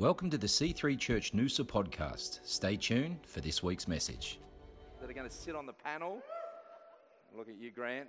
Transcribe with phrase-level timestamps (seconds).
[0.00, 2.40] Welcome to the C3 Church Noosa podcast.
[2.42, 4.38] Stay tuned for this week's message.
[4.98, 6.22] that are going to sit on the panel.
[7.36, 8.08] Look at you, Grant.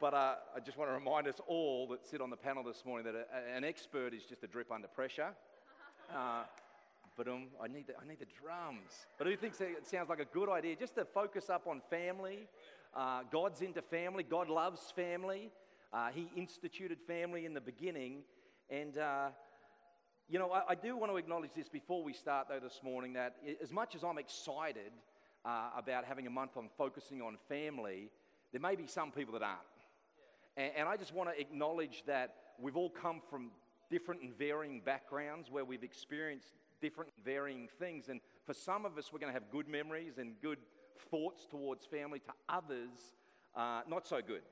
[0.00, 2.84] But uh, I just want to remind us all that sit on the panel this
[2.86, 5.30] morning that a, an expert is just a drip under pressure.
[6.14, 6.44] Uh,
[7.16, 9.06] but um, I, need the, I need the drums.
[9.18, 12.46] But who thinks it sounds like a good idea just to focus up on family?
[12.94, 15.50] Uh, God's into family, God loves family.
[15.92, 18.18] Uh, he instituted family in the beginning.
[18.70, 19.30] And, uh,
[20.28, 23.12] you know, I, I do want to acknowledge this before we start, though, this morning
[23.14, 24.92] that as much as I'm excited
[25.44, 28.10] uh, about having a month on focusing on family,
[28.52, 29.60] there may be some people that aren't.
[30.56, 33.50] And, and I just want to acknowledge that we've all come from
[33.90, 38.08] different and varying backgrounds where we've experienced different and varying things.
[38.08, 40.58] And for some of us, we're going to have good memories and good
[41.10, 42.20] thoughts towards family.
[42.20, 43.14] To others,
[43.54, 44.42] uh, not so good.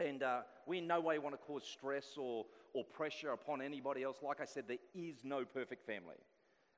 [0.00, 2.44] And uh, we in no way want to cause stress or,
[2.74, 4.18] or pressure upon anybody else.
[4.22, 6.16] Like I said, there is no perfect family.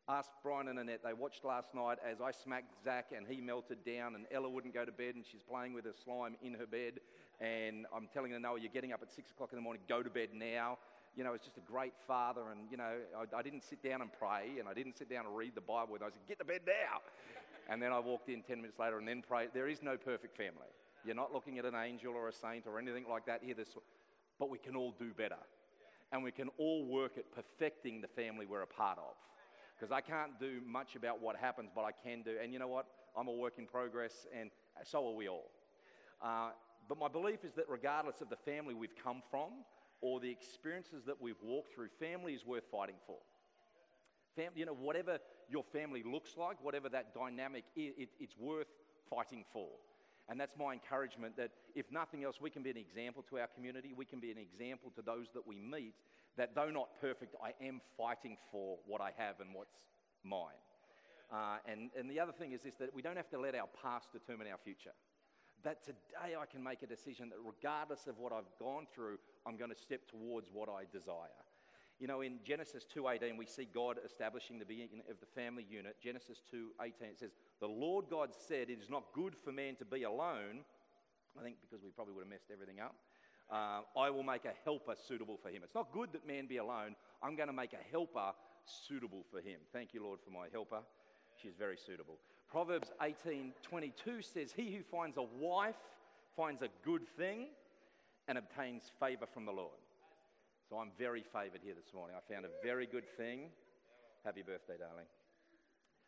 [0.08, 1.00] Ask Brian and Annette.
[1.02, 4.74] They watched last night as I smacked Zach and he melted down, and Ella wouldn't
[4.74, 7.00] go to bed, and she's playing with her slime in her bed.
[7.40, 10.02] And I'm telling her, no, you're getting up at six o'clock in the morning, go
[10.02, 10.78] to bed now.
[11.16, 12.42] You know, it's just a great father.
[12.50, 15.24] And, you know, I, I didn't sit down and pray, and I didn't sit down
[15.24, 16.08] and read the Bible with her.
[16.08, 17.00] I said, get to bed now.
[17.70, 19.50] And then I walked in 10 minutes later and then prayed.
[19.54, 20.68] There is no perfect family.
[21.04, 23.54] You're not looking at an angel or a saint or anything like that here.
[23.54, 23.76] This,
[24.38, 25.38] but we can all do better.
[26.12, 29.14] And we can all work at perfecting the family we're a part of
[29.74, 32.36] because I can't do much about what happens, but I can do.
[32.42, 32.86] And you know what?
[33.16, 34.50] I'm a work in progress, and
[34.84, 35.50] so are we all.
[36.22, 36.50] Uh,
[36.88, 39.50] but my belief is that regardless of the family we've come from
[40.00, 43.16] or the experiences that we've walked through, family is worth fighting for.
[44.36, 48.66] Fam- you know, whatever your family looks like, whatever that dynamic is, it, it's worth
[49.08, 49.68] fighting for.
[50.28, 53.48] And that's my encouragement that if nothing else, we can be an example to our
[53.48, 53.92] community.
[53.94, 55.94] We can be an example to those that we meet
[56.36, 59.76] that though not perfect, I am fighting for what I have and what's
[60.24, 60.60] mine.
[61.32, 63.68] Uh, and, and the other thing is this that we don't have to let our
[63.82, 64.92] past determine our future.
[65.62, 69.56] That today I can make a decision that regardless of what I've gone through, I'm
[69.56, 71.40] going to step towards what I desire.
[71.98, 75.96] You know, in Genesis 2:18, we see God establishing the beginning of the family unit.
[76.02, 77.30] Genesis 2:18 it says,
[77.64, 80.66] "The Lord God said, it is not good for man to be alone."
[81.40, 82.94] I think because we probably would have messed everything up.
[83.50, 85.62] Uh, I will make a helper suitable for him.
[85.64, 86.94] It's not good that man be alone.
[87.22, 88.32] I'm going to make a helper
[88.66, 89.60] suitable for him.
[89.72, 90.80] Thank you, Lord, for my helper.
[91.40, 92.18] She's very suitable.
[92.48, 95.80] Proverbs 18:22 says, "He who finds a wife
[96.36, 97.48] finds a good thing
[98.28, 99.80] and obtains favor from the Lord."
[100.68, 102.14] So I'm very favored here this morning.
[102.14, 103.50] I found a very good thing.
[104.22, 105.06] Happy birthday, darling.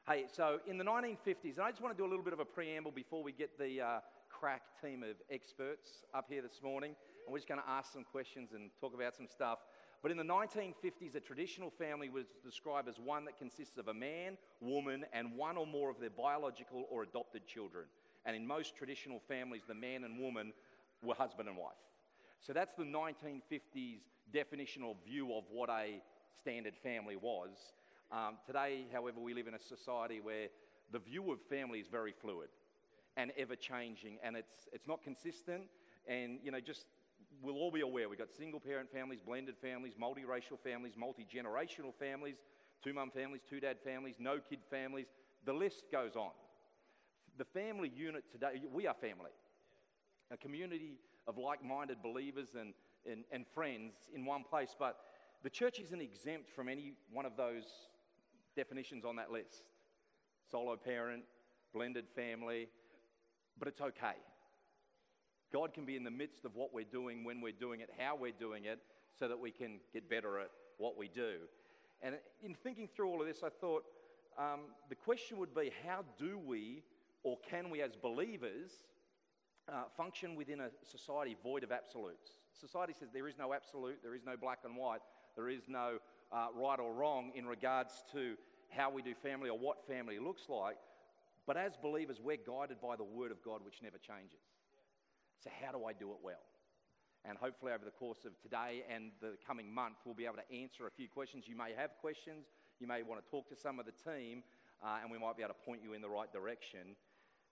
[0.09, 2.39] Hey, so in the 1950s, and I just want to do a little bit of
[2.39, 3.99] a preamble before we get the uh,
[4.31, 6.95] crack team of experts up here this morning.
[7.25, 9.59] And we're just going to ask some questions and talk about some stuff.
[10.03, 13.95] But in the 1950s, a traditional family was described as one that consists of a
[13.95, 17.87] man, woman, and one or more of their biological or adopted children.
[18.27, 20.53] And in most traditional families, the man and woman
[21.03, 21.73] were husband and wife.
[22.43, 24.03] So that's the 1950s
[24.33, 26.01] definitional view of what a
[26.41, 27.73] standard family was.
[28.13, 30.49] Um, today, however, we live in a society where
[30.93, 32.49] the view of family is very fluid
[33.17, 35.63] and ever changing, and it's, it's not consistent.
[36.07, 36.87] And, you know, just
[37.43, 41.93] we'll all be aware we've got single parent families, blended families, multiracial families, multi generational
[41.99, 42.37] families,
[42.83, 45.07] two mum families, two dad families, no kid families.
[45.45, 46.31] The list goes on.
[47.39, 49.33] The family unit today, we are family,
[50.31, 52.73] a community of like minded believers and,
[53.11, 54.75] and, and friends in one place.
[54.79, 54.97] But
[55.43, 57.65] the church isn't exempt from any one of those
[58.57, 59.63] definitions on that list
[60.51, 61.25] solo parent,
[61.75, 62.69] blended family,
[63.59, 64.17] but it's okay.
[65.53, 68.17] God can be in the midst of what we're doing, when we're doing it, how
[68.17, 68.79] we're doing it,
[69.19, 71.33] so that we can get better at what we do.
[72.03, 73.85] And in thinking through all of this, I thought
[74.39, 76.83] um, the question would be how do we,
[77.23, 78.71] or can we as believers,
[79.69, 82.33] uh, function within a society void of absolutes?
[82.53, 85.01] Society says there is no absolute, there is no black and white,
[85.37, 85.99] there is no
[86.33, 88.37] uh, right or wrong in regards to
[88.71, 90.77] how we do family or what family looks like.
[91.47, 94.43] But as believers, we're guided by the Word of God, which never changes.
[95.43, 96.43] So, how do I do it well?
[97.25, 100.55] And hopefully, over the course of today and the coming month, we'll be able to
[100.55, 101.45] answer a few questions.
[101.47, 102.47] You may have questions,
[102.81, 104.43] you may want to talk to some of the team,
[104.83, 106.95] uh, and we might be able to point you in the right direction.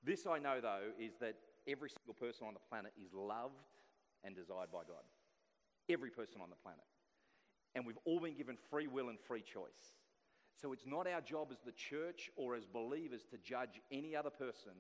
[0.02, 1.34] This I know, though, is that
[1.66, 3.66] every single person on the planet is loved
[4.22, 5.02] and desired by God.
[5.88, 6.84] Every person on the planet.
[7.74, 9.96] And we've all been given free will and free choice.
[10.56, 14.30] So it's not our job as the church or as believers to judge any other
[14.30, 14.72] person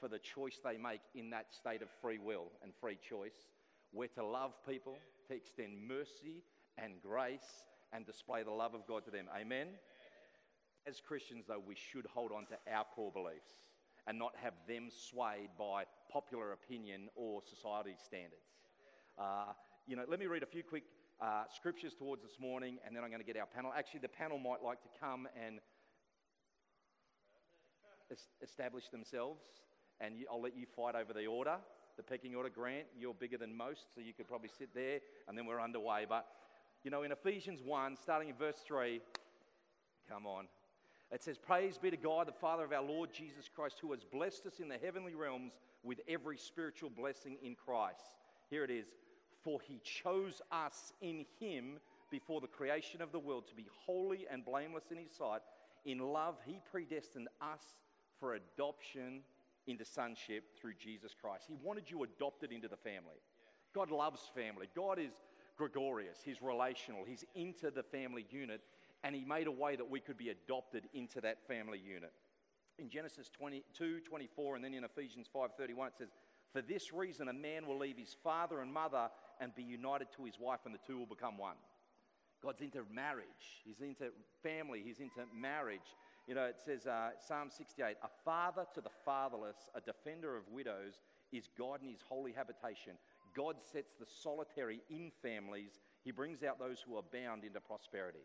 [0.00, 3.48] for the choice they make in that state of free will and free choice.
[3.92, 4.96] We're to love people,
[5.28, 6.42] to extend mercy
[6.76, 9.26] and grace, and display the love of God to them.
[9.38, 9.68] Amen?
[10.86, 13.52] As Christians, though, we should hold on to our core beliefs
[14.06, 18.56] and not have them swayed by popular opinion or society standards.
[19.18, 19.52] Uh,
[19.86, 20.84] you know, let me read a few quick
[21.20, 23.72] uh, scriptures towards this morning, and then I'm going to get our panel.
[23.76, 25.58] Actually, the panel might like to come and
[28.10, 29.42] es- establish themselves,
[30.00, 31.56] and you, I'll let you fight over the order,
[31.96, 32.48] the pecking order.
[32.48, 36.06] Grant, you're bigger than most, so you could probably sit there, and then we're underway.
[36.08, 36.26] But,
[36.84, 39.00] you know, in Ephesians 1, starting in verse 3,
[40.08, 40.46] come on.
[41.10, 44.04] It says, Praise be to God, the Father of our Lord Jesus Christ, who has
[44.04, 48.02] blessed us in the heavenly realms with every spiritual blessing in Christ.
[48.50, 48.86] Here it is.
[49.44, 51.78] For he chose us in him
[52.10, 55.40] before the creation of the world to be holy and blameless in his sight.
[55.84, 57.62] In love, he predestined us
[58.18, 59.20] for adoption
[59.66, 61.44] into sonship through Jesus Christ.
[61.46, 63.20] He wanted you adopted into the family.
[63.74, 64.68] God loves family.
[64.74, 65.12] God is
[65.58, 68.62] gregarious, He's relational, He's into the family unit,
[69.04, 72.12] and He made a way that we could be adopted into that family unit.
[72.78, 76.08] In Genesis 22, 24, and then in Ephesians 5:31, it says,
[76.52, 80.24] For this reason a man will leave his father and mother and be united to
[80.24, 81.56] his wife, and the two will become one.
[82.42, 83.62] God's into marriage.
[83.64, 84.10] He's into
[84.42, 84.82] family.
[84.84, 85.96] He's into marriage.
[86.26, 90.44] You know, it says, uh, Psalm 68 A father to the fatherless, a defender of
[90.50, 91.00] widows,
[91.32, 92.92] is God in his holy habitation.
[93.34, 95.80] God sets the solitary in families.
[96.04, 98.24] He brings out those who are bound into prosperity.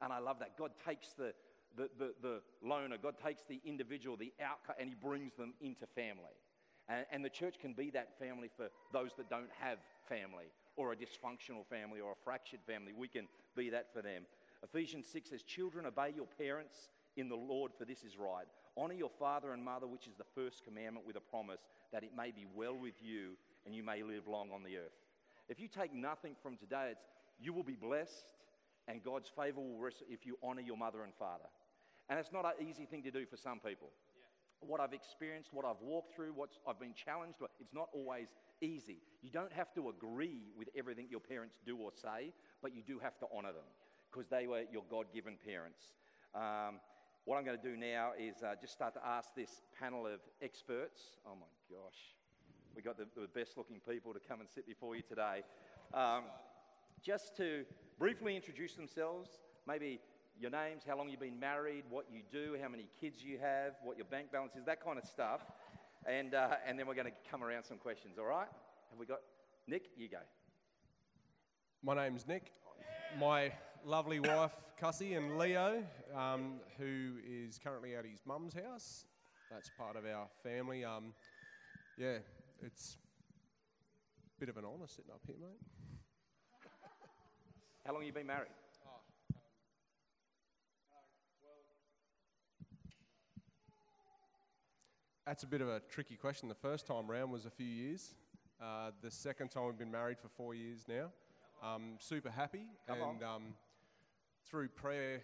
[0.00, 0.58] And I love that.
[0.58, 1.32] God takes the,
[1.76, 5.86] the, the, the loner, God takes the individual, the outcome, and he brings them into
[5.94, 6.36] family.
[7.10, 9.78] And, the church can be that family for those that don't have
[10.08, 10.46] family
[10.76, 12.92] or a dysfunctional family or a fractured family.
[12.96, 14.24] We can be that for them.
[14.62, 18.46] Ephesians 6 says, Children, obey your parents in the Lord, for this is right.
[18.76, 21.60] Honor your father and mother, which is the first commandment, with a promise
[21.92, 23.36] that it may be well with you
[23.66, 24.96] and you may live long on the earth.
[25.48, 27.04] If you take nothing from today, it's
[27.40, 28.34] you will be blessed
[28.88, 31.44] and God's favor will rest if you honor your mother and father.
[32.08, 33.88] And it's not an easy thing to do for some people.
[34.66, 38.28] What I've experienced, what I've walked through, what I've been challenged it's not always
[38.60, 38.98] easy.
[39.22, 42.32] You don't have to agree with everything your parents do or say,
[42.62, 43.68] but you do have to honor them
[44.10, 45.94] because they were your God given parents.
[46.34, 46.80] Um,
[47.24, 50.20] what I'm going to do now is uh, just start to ask this panel of
[50.42, 51.02] experts.
[51.26, 52.14] Oh my gosh,
[52.74, 55.42] we got the, the best looking people to come and sit before you today.
[55.94, 56.24] Um,
[57.02, 57.64] just to
[57.98, 59.28] briefly introduce themselves,
[59.66, 60.00] maybe
[60.40, 63.74] your names, how long you've been married, what you do, how many kids you have,
[63.82, 65.40] what your bank balance is, that kind of stuff.
[66.06, 68.48] And, uh, and then we're going to come around some questions, all right?
[68.90, 69.20] Have we got
[69.68, 69.86] Nick?
[69.96, 70.18] You go.
[71.82, 72.52] My name's Nick.
[73.18, 73.52] My
[73.84, 75.84] lovely wife, Cassie, and Leo,
[76.16, 79.06] um, who is currently at his mum's house.
[79.50, 80.84] That's part of our family.
[80.84, 81.12] Um,
[81.98, 82.18] yeah,
[82.62, 82.96] it's
[84.36, 85.60] a bit of an honour sitting up here, mate.
[87.84, 88.48] How long have you been married?
[95.26, 96.48] That's a bit of a tricky question.
[96.48, 98.14] The first time round was a few years.
[98.60, 101.10] Uh, the second time we've been married for four years now.
[101.62, 103.42] Um, super happy, Come and um,
[104.50, 105.22] through prayer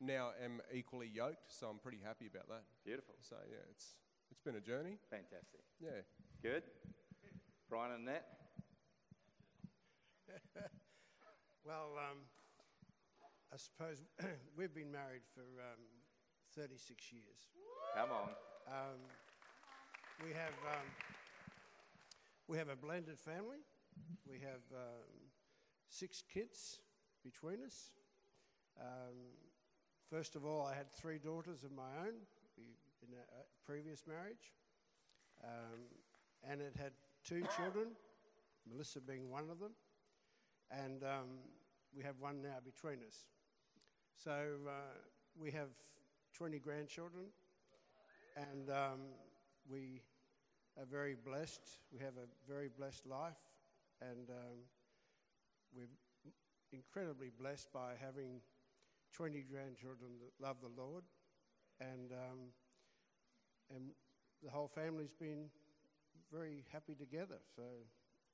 [0.00, 1.52] now am equally yoked.
[1.52, 2.62] So I'm pretty happy about that.
[2.84, 3.14] Beautiful.
[3.20, 3.96] So yeah, it's
[4.30, 4.98] it's been a journey.
[5.10, 5.60] Fantastic.
[5.80, 6.00] Yeah.
[6.42, 6.62] Good.
[7.68, 8.24] Brian and Nat?
[11.66, 12.18] Well, um,
[13.52, 13.98] I suppose
[14.56, 15.82] we've been married for um,
[16.54, 17.50] 36 years.
[17.96, 18.30] Come on.
[20.24, 20.86] We have um,
[22.48, 23.58] we have a blended family.
[24.28, 25.04] We have um,
[25.90, 26.78] six kids
[27.22, 27.92] between us.
[28.80, 29.14] Um,
[30.10, 32.14] first of all, I had three daughters of my own
[33.02, 34.54] in a a previous marriage,
[35.44, 35.80] um,
[36.48, 36.92] and it had
[37.24, 37.88] two children,
[38.70, 39.72] Melissa being one of them,
[40.70, 41.28] and um,
[41.94, 43.26] we have one now between us.
[44.16, 44.72] So uh,
[45.38, 45.68] we have
[46.34, 47.26] 20 grandchildren,
[48.36, 49.00] and um,
[49.70, 50.02] we
[50.78, 51.62] are very blessed.
[51.92, 53.40] We have a very blessed life,
[54.00, 54.58] and um,
[55.74, 55.88] we're
[56.72, 58.40] incredibly blessed by having
[59.14, 61.04] 20 grandchildren that love the Lord,
[61.80, 62.52] and um,
[63.74, 63.90] and
[64.42, 65.50] the whole family's been
[66.32, 67.40] very happy together.
[67.54, 67.62] So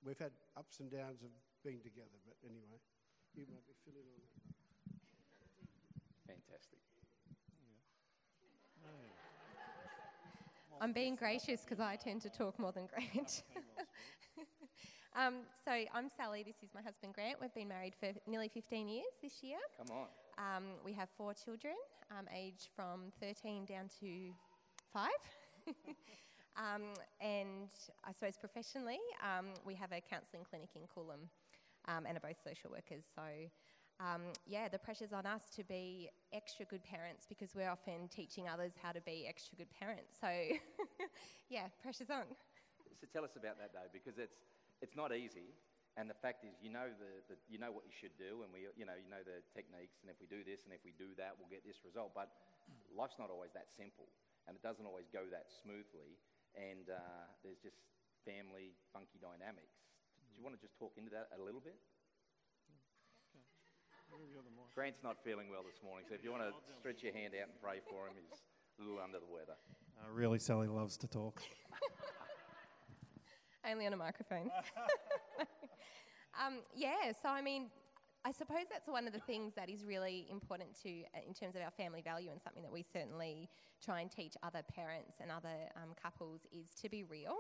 [0.05, 1.31] we've had ups and downs of
[1.65, 2.81] being together, but anyway,
[3.35, 4.53] you might be filling on that.
[6.27, 6.92] Fantastic.
[10.83, 13.45] I'm being gracious because I tend to talk more than Grant.
[15.17, 15.35] um,
[15.65, 16.43] so I'm Sally.
[16.43, 17.37] This is my husband Grant.
[17.41, 19.59] We've been married for nearly 15 years this year.
[19.79, 20.07] Come on.
[20.39, 21.75] Um, we have four children,
[22.11, 24.35] um, aged from 13 down to
[24.93, 25.23] five.
[26.57, 26.83] um,
[27.21, 27.71] and
[28.03, 31.31] I suppose professionally, um, we have a counselling clinic in Coolum
[31.87, 33.05] um, and are both social workers.
[33.15, 33.23] So
[34.01, 38.49] um, yeah, the pressure's on us to be extra good parents because we're often teaching
[38.49, 40.15] others how to be extra good parents.
[40.21, 40.29] So,
[41.49, 42.27] yeah, pressure's on.
[43.01, 44.39] So tell us about that though, because it's
[44.81, 45.55] it's not easy.
[46.01, 48.49] And the fact is, you know the, the you know what you should do, and
[48.49, 50.97] we you know you know the techniques, and if we do this and if we
[50.97, 52.17] do that, we'll get this result.
[52.17, 52.33] But
[52.91, 54.09] life's not always that simple,
[54.49, 56.17] and it doesn't always go that smoothly.
[56.53, 57.81] And uh, there's just
[58.29, 59.73] family funky dynamics.
[60.33, 61.77] Do you want to just talk into that a little bit?
[64.75, 67.49] Grant's not feeling well this morning, so if you want to stretch your hand out
[67.49, 68.41] and pray for him, he's
[68.79, 69.57] a little under the weather.
[70.01, 71.41] Uh, really, Sally loves to talk.
[73.69, 74.51] Only on a microphone.
[76.41, 77.71] um, yeah, so I mean,
[78.25, 81.57] I suppose that's one of the things that is really important to, uh, in terms
[81.57, 83.49] of our family value, and something that we certainly
[83.85, 87.37] try and teach other parents and other um, couples is to be real.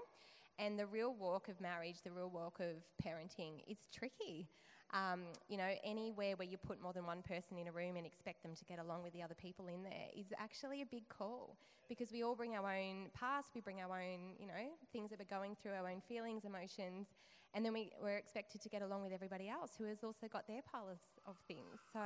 [0.58, 4.48] And the real walk of marriage, the real walk of parenting, is tricky.
[4.92, 8.04] Um, you know, anywhere where you put more than one person in a room and
[8.04, 11.08] expect them to get along with the other people in there is actually a big
[11.08, 11.56] call
[11.88, 15.18] because we all bring our own past, we bring our own, you know, things that
[15.18, 17.08] we're going through, our own feelings, emotions,
[17.54, 20.46] and then we, we're expected to get along with everybody else who has also got
[20.46, 21.80] their pile of, of things.
[21.92, 22.00] So,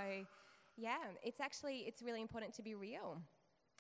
[0.77, 3.19] yeah, it's actually, it's really important to be real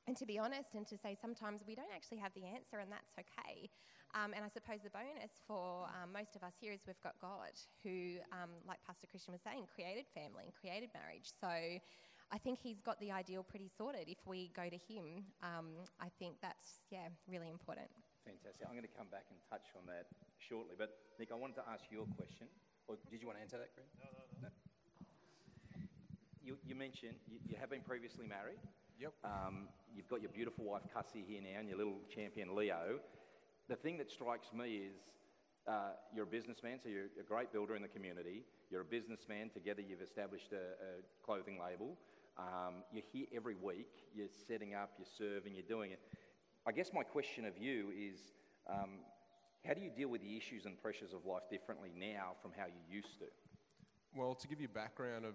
[0.06, 2.90] and to be honest and to say sometimes we don't actually have the answer and
[2.90, 3.70] that's okay.
[4.14, 7.18] Um, and I suppose the bonus for um, most of us here is we've got
[7.20, 11.28] God, who, um, like Pastor Christian was saying, created family and created marriage.
[11.36, 14.08] So I think He's got the ideal pretty sorted.
[14.08, 17.90] If we go to Him, um, I think that's yeah really important.
[18.24, 18.66] Fantastic.
[18.66, 20.74] I'm going to come back and touch on that shortly.
[20.78, 22.50] But Nick, I wanted to ask you a question.
[22.86, 23.86] Or did you want to answer that, Greg?
[23.98, 24.50] No, no, no.
[26.42, 28.62] You, you mentioned you, you have been previously married.
[28.98, 29.12] Yep.
[29.24, 33.00] Um, you've got your beautiful wife Cassie here now, and your little champion Leo
[33.68, 34.94] the thing that strikes me is
[35.66, 38.44] uh, you're a businessman, so you're a great builder in the community.
[38.70, 39.50] You're a businessman.
[39.50, 41.96] Together, you've established a, a clothing label.
[42.38, 43.90] Um, you're here every week.
[44.14, 46.00] You're setting up, you're serving, you're doing it.
[46.66, 48.18] I guess my question of you is
[48.70, 49.00] um,
[49.66, 52.66] how do you deal with the issues and pressures of life differently now from how
[52.66, 53.26] you used to?
[54.16, 55.34] Well, to give you background of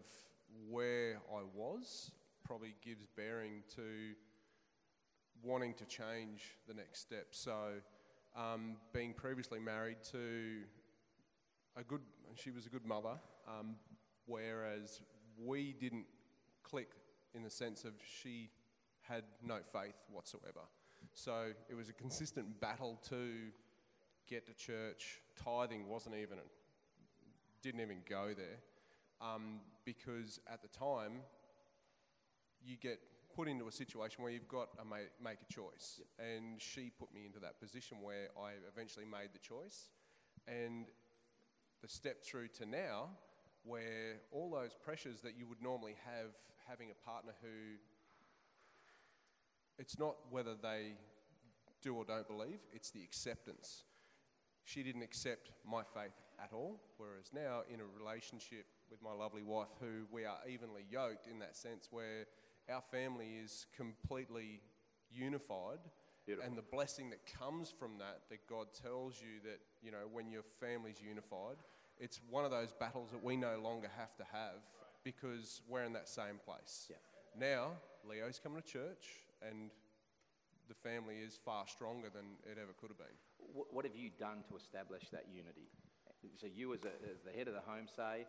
[0.69, 2.11] where I was,
[2.51, 4.11] probably gives bearing to
[5.41, 7.27] wanting to change the next step.
[7.29, 7.75] So,
[8.35, 10.63] um, being previously married to
[11.77, 12.01] a good,
[12.35, 13.13] she was a good mother,
[13.47, 13.75] um,
[14.25, 14.99] whereas
[15.41, 16.03] we didn't
[16.61, 16.89] click
[17.33, 18.49] in the sense of she
[18.99, 20.67] had no faith whatsoever.
[21.13, 23.29] So it was a consistent battle to
[24.27, 25.21] get to church.
[25.41, 26.39] Tithing wasn't even,
[27.61, 28.59] didn't even go there,
[29.21, 31.21] um, because at the time
[32.65, 32.99] you get
[33.35, 35.99] put into a situation where you've got to make, make a choice.
[35.99, 36.07] Yep.
[36.19, 39.89] And she put me into that position where I eventually made the choice.
[40.47, 40.87] And
[41.81, 43.09] the step through to now,
[43.63, 46.31] where all those pressures that you would normally have
[46.67, 47.77] having a partner who
[49.77, 50.93] it's not whether they
[51.81, 53.83] do or don't believe, it's the acceptance.
[54.63, 59.41] She didn't accept my faith at all, whereas now in a relationship with my lovely
[59.41, 62.25] wife, who we are evenly yoked in that sense where
[62.69, 64.61] our family is completely
[65.13, 65.79] unified.
[66.25, 66.47] Beautiful.
[66.47, 70.29] And the blessing that comes from that, that God tells you that, you know, when
[70.29, 71.57] your family's unified,
[71.99, 74.61] it's one of those battles that we no longer have to have
[75.03, 76.89] because we're in that same place.
[76.89, 76.97] Yeah.
[77.37, 77.71] Now,
[78.07, 79.71] Leo's coming to church and
[80.69, 83.17] the family is far stronger than it ever could have been.
[83.71, 85.67] What have you done to establish that unity?
[86.37, 88.25] So, you as, a, as the head of the home say,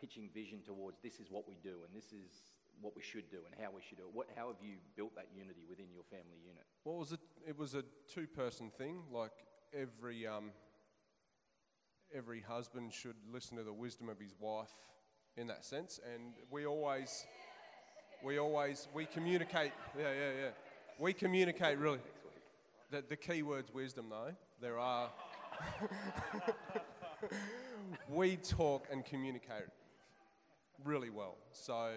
[0.00, 3.38] pitching vision towards this is what we do and this is what we should do
[3.46, 4.10] and how we should do it.
[4.12, 6.64] What, how have you built that unity within your family unit?
[6.84, 9.02] Well, it was a, it was a two person thing.
[9.10, 9.32] Like
[9.72, 10.50] every, um,
[12.14, 14.72] every husband should listen to the wisdom of his wife
[15.36, 16.00] in that sense.
[16.14, 17.24] And we always,
[18.22, 19.72] we always, we communicate.
[19.98, 20.50] Yeah, yeah, yeah.
[20.98, 22.00] We communicate really.
[22.90, 24.32] The, the key word's wisdom, though.
[24.60, 25.10] There are.
[28.08, 29.68] we talk and communicate
[30.84, 31.36] really well.
[31.52, 31.90] So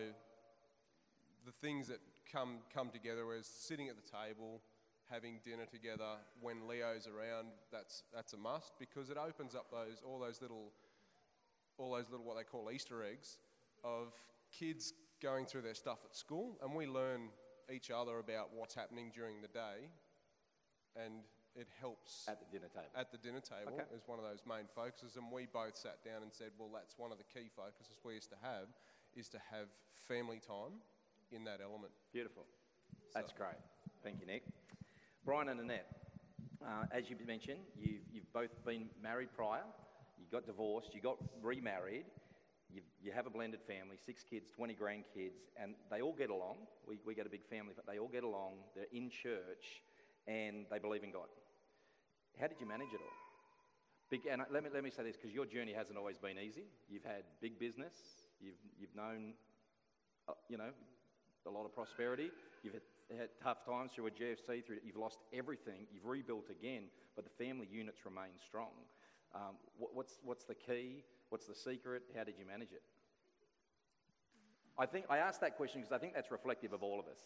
[1.46, 2.00] the things that
[2.32, 4.62] come, come together is sitting at the table,
[5.10, 6.18] having dinner together.
[6.42, 10.72] When Leo's around, that's, that's a must because it opens up those, all those little,
[11.78, 13.38] all those little, what they call Easter eggs
[13.84, 14.14] of
[14.52, 16.58] kids going through their stuff at school.
[16.64, 17.30] And we learn
[17.72, 19.90] each other about what's happening during the day.
[20.96, 21.22] And
[21.56, 22.92] it helps at the dinner table.
[22.98, 23.88] At the dinner table okay.
[23.96, 27.00] is one of those main focuses, and we both sat down and said, "Well, that's
[27.00, 28.68] one of the key focuses we used to have,
[29.16, 29.72] is to have
[30.08, 30.84] family time
[31.32, 31.92] in that element.
[32.14, 32.44] Beautiful.
[33.14, 33.60] That's great.
[34.04, 34.44] Thank you, Nick.
[35.26, 35.88] Brian and Annette,
[36.64, 39.64] uh, as you mentioned, you've, you've both been married prior,
[40.20, 42.06] you got divorced, you got remarried,
[42.70, 46.58] you, you have a blended family, six kids, 20 grandkids, and they all get along.
[46.88, 48.54] We, we get a big family, but they all get along.
[48.76, 49.82] They're in church
[50.28, 51.28] and they believe in God.
[52.40, 53.16] How did you manage it all?
[54.10, 56.66] Big, and let me, let me say this because your journey hasn't always been easy.
[56.90, 57.94] You've had big business,
[58.40, 59.34] you've, you've known,
[60.28, 60.70] uh, you know,
[61.46, 62.32] a lot of prosperity.
[62.64, 66.86] You've had, tough times through a GFC, through, you've lost everything, you've rebuilt again,
[67.16, 68.72] but the family units remain strong.
[69.36, 71.04] Um, what, what's, what's the key?
[71.30, 72.04] What's the secret?
[72.16, 72.82] How did you manage it?
[74.78, 77.22] I think I asked that question because I think that's reflective of all of us.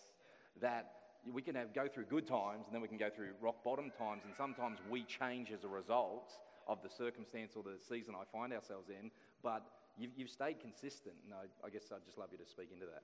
[0.62, 0.92] That
[1.32, 3.92] we can have, go through good times and then we can go through rock bottom
[3.98, 6.32] times, and sometimes we change as a result
[6.68, 9.12] of the circumstance or the season I find ourselves in.
[9.42, 9.64] But
[9.98, 12.86] you've, you've stayed consistent, and I, I guess I'd just love you to speak into
[12.86, 13.04] that.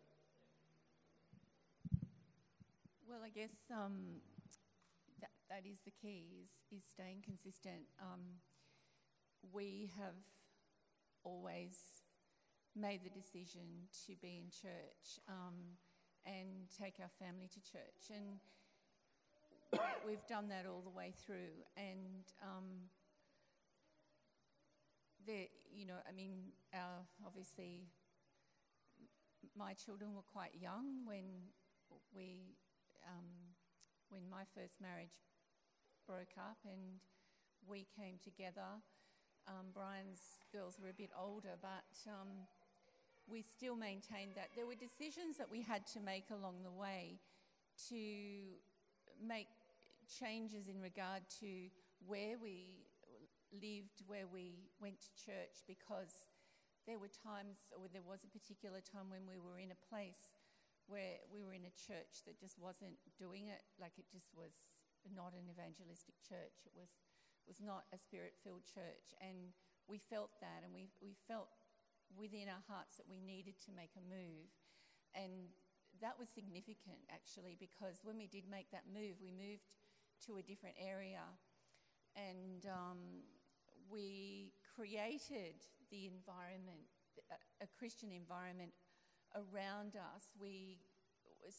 [3.07, 4.17] Well, I guess um,
[5.21, 7.85] that, that is the key, is, is staying consistent.
[8.01, 8.41] Um,
[9.53, 10.17] we have
[11.23, 12.01] always
[12.75, 15.77] made the decision to be in church um,
[16.25, 18.09] and take our family to church.
[18.09, 18.41] And
[20.05, 21.61] we've done that all the way through.
[21.77, 22.89] And um,
[25.27, 27.85] there, you know, I mean, our, obviously,
[29.55, 31.53] my children were quite young when
[32.15, 32.57] we,
[33.07, 33.55] um,
[34.09, 35.15] when my first marriage
[36.07, 37.01] broke up, and
[37.67, 38.81] we came together.
[39.47, 42.45] Um, Brian's girls were a bit older, but um,
[43.27, 47.19] we still maintained that there were decisions that we had to make along the way
[47.89, 48.01] to
[49.21, 49.47] make
[50.05, 51.69] changes in regard to
[52.05, 52.85] where we
[53.51, 56.29] lived, where we went to church, because
[56.85, 60.34] there were times, or there was a particular time when we were in a place
[60.87, 64.53] where we were in a church that just wasn't doing it, like it just was
[65.09, 66.65] not an evangelistic church.
[66.65, 66.89] It was,
[67.45, 69.13] was not a spirit filled church.
[69.21, 69.53] And
[69.85, 71.49] we felt that, and we, we felt
[72.13, 74.49] within our hearts that we needed to make a move.
[75.13, 75.53] And
[76.01, 79.79] that was significant actually because when we did make that move, we moved
[80.27, 81.23] to a different area
[82.15, 83.25] and um,
[83.91, 85.59] we created
[85.91, 86.87] the environment,
[87.31, 88.71] a, a, Christian environment
[89.35, 90.33] around us.
[90.39, 90.79] We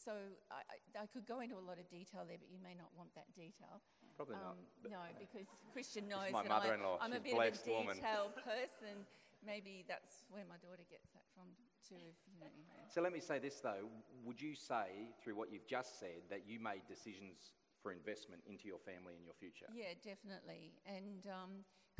[0.03, 0.11] so
[0.51, 0.59] I,
[0.99, 3.31] I, could go into a lot of detail there, but you may not want that
[3.31, 3.79] detail.
[4.19, 4.91] Probably um, not.
[4.91, 6.99] No, because Christian knows my that mother-in-law.
[6.99, 9.07] I'm, I'm a bit of a detailed person
[9.45, 11.47] maybe that's where my daughter gets that from
[11.85, 11.99] too.
[11.99, 12.51] If, you know,
[12.89, 13.85] So let me say this though:
[14.25, 18.65] Would you say, through what you've just said, that you made decisions for investment into
[18.67, 19.69] your family and your future?
[19.69, 21.51] Yeah, definitely, and um,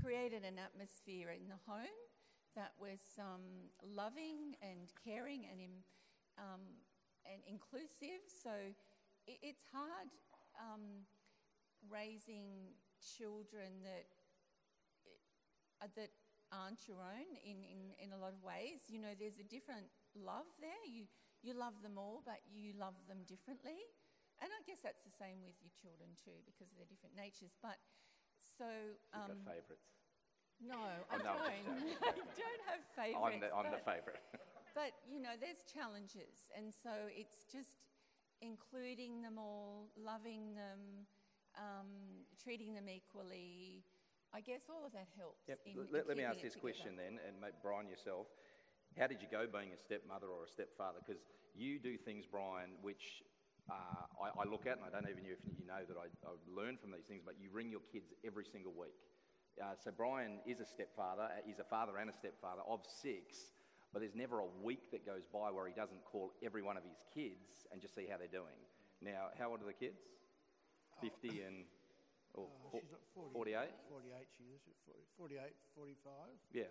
[0.02, 1.98] created an atmosphere in the home
[2.58, 5.86] that was um, loving and caring and in,
[6.41, 6.65] um,
[7.30, 8.26] and inclusive.
[8.26, 8.74] So
[9.30, 10.10] it, it's hard
[10.58, 11.06] um,
[11.86, 14.10] raising children that
[15.86, 16.10] uh, that
[16.50, 18.88] aren't your own in, in, in a lot of ways.
[18.89, 20.82] You know, there's a different love there.
[20.88, 21.06] You,
[21.43, 23.78] you love them all, but you love them differently.
[24.41, 27.54] And I guess that's the same with your children too, because of their different natures.
[27.62, 27.78] But
[28.58, 28.70] so.
[29.13, 29.96] Um, favourites.
[30.62, 31.38] No, I don't.
[31.41, 33.22] I don't have favourites.
[33.22, 34.22] I'm the, I'm the favourite.
[34.78, 36.50] but, you know, there's challenges.
[36.58, 37.78] And so it's just
[38.41, 41.06] including them all, loving them,
[41.58, 43.86] um, treating them equally,
[44.34, 45.46] I guess all of that helps.
[45.48, 45.60] Yep.
[45.65, 46.74] In, let, in let me ask this together.
[46.74, 48.28] question then, and Brian yourself.
[48.98, 50.98] How did you go being a stepmother or a stepfather?
[51.06, 51.22] Because
[51.54, 53.22] you do things, Brian, which
[53.70, 56.10] uh, I, I, look at, and I don't even know if you know that I,
[56.26, 58.96] I learn from these things, but you ring your kids every single week.
[59.58, 63.58] Uh, so Brian is a stepfather, uh, he's a father and a stepfather of six,
[63.91, 66.84] but there's never a week that goes by where he doesn't call every one of
[66.84, 68.54] his kids and just see how they're doing.
[69.02, 69.98] Now, how old are the kids?
[71.02, 71.65] 50 and
[72.34, 73.70] or uh, she's not 40, 48?
[73.89, 74.62] 48 she is.
[75.17, 75.41] 48,
[75.74, 76.13] 45.
[76.54, 76.70] Yeah.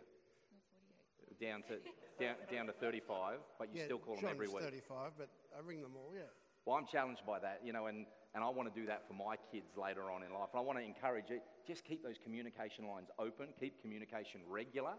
[1.43, 1.83] Down to
[2.23, 4.63] down, down to 35, but you yeah, still call them every week.
[4.63, 6.31] 35, but I ring them all, yeah.
[6.67, 9.15] Well, I'm challenged by that, you know, and, and I want to do that for
[9.15, 10.51] my kids later on in life.
[10.53, 14.95] And I want to encourage it, just keep those communication lines open, keep communication regular,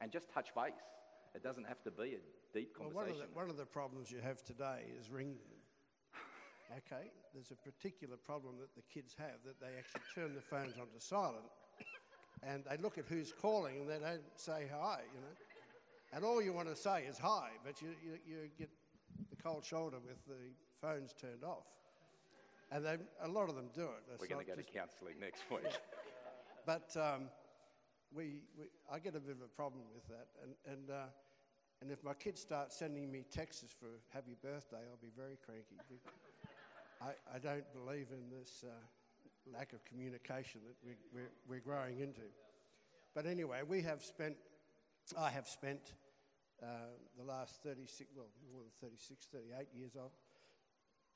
[0.00, 0.76] and just touch base.
[1.34, 2.94] It doesn't have to be a deep conversation.
[2.94, 5.38] Well, one, of the, one of the problems you have today is ringing
[6.72, 10.74] okay, there's a particular problem that the kids have that they actually turn the phones
[10.78, 11.46] onto silent
[12.42, 15.36] and they look at who's calling and they don't say hi, you know.
[16.12, 18.70] And all you want to say is hi, but you, you, you get
[19.30, 21.66] the cold shoulder with the phones turned off.
[22.72, 24.20] And they, a lot of them do it.
[24.20, 25.72] We're going to go just, to counselling next week.
[26.66, 27.30] but um,
[28.14, 30.26] we, we, I get a bit of a problem with that.
[30.42, 31.06] And, and, uh,
[31.80, 35.76] and if my kids start sending me texts for happy birthday, I'll be very cranky.
[37.00, 38.72] I, I don't believe in this uh,
[39.56, 42.22] lack of communication that we, we're, we're growing into.
[43.14, 44.36] But anyway, we have spent,
[45.16, 45.92] I have spent
[46.62, 46.66] uh,
[47.16, 50.10] the last 36, well, more than 36, 38 years of,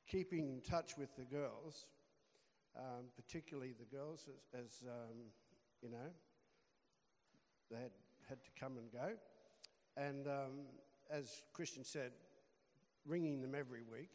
[0.06, 1.86] keeping in touch with the girls,
[2.76, 5.16] um, particularly the girls, as, as um,
[5.82, 6.10] you know,
[7.70, 7.92] they had,
[8.28, 9.12] had to come and go.
[9.96, 10.66] And um,
[11.10, 12.12] as Christian said,
[13.06, 14.10] ringing them every week.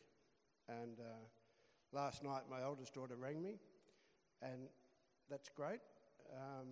[0.69, 1.25] And uh,
[1.91, 3.59] last night, my oldest daughter rang me,
[4.41, 4.67] and
[5.29, 5.79] that's great.
[6.33, 6.67] Um,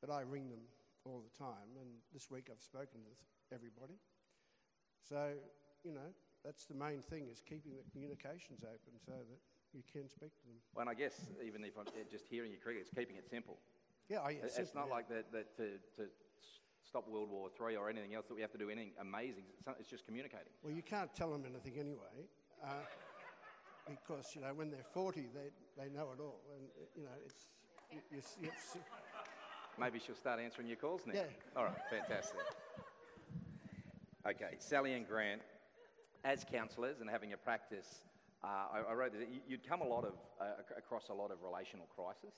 [0.00, 0.60] but I ring them
[1.08, 3.12] all the time, and this week I've spoken to
[3.54, 3.96] everybody.
[5.08, 5.32] So,
[5.84, 6.12] you know,
[6.44, 9.40] that's the main thing is keeping the communications open so that
[9.72, 10.60] you can speak to them.
[10.74, 13.56] Well, and I guess even if I'm just hearing you correctly, it's keeping it simple.
[14.08, 14.94] Yeah, oh, yeah, It's simple, not yeah.
[14.94, 15.64] like that, that to,
[15.96, 16.08] to
[16.84, 19.44] stop World War III or anything else that we have to do anything amazing.
[19.80, 20.52] It's, just communicating.
[20.62, 22.28] Well, you can't tell them anything anyway,
[22.64, 22.84] uh,
[23.88, 27.16] because you know when they're forty, they they know it all, and uh, you know
[27.24, 27.48] it's
[27.92, 28.76] you, you, s- you s-
[29.78, 31.14] Maybe she'll start answering your calls now.
[31.14, 31.22] Yeah.
[31.56, 32.40] All right, fantastic.
[34.26, 35.40] Okay, Sally and Grant,
[36.24, 38.02] as counsellors and having a practice,
[38.42, 41.30] uh, I, I wrote that you- you'd come a lot of, uh, across a lot
[41.30, 42.34] of relational crisis.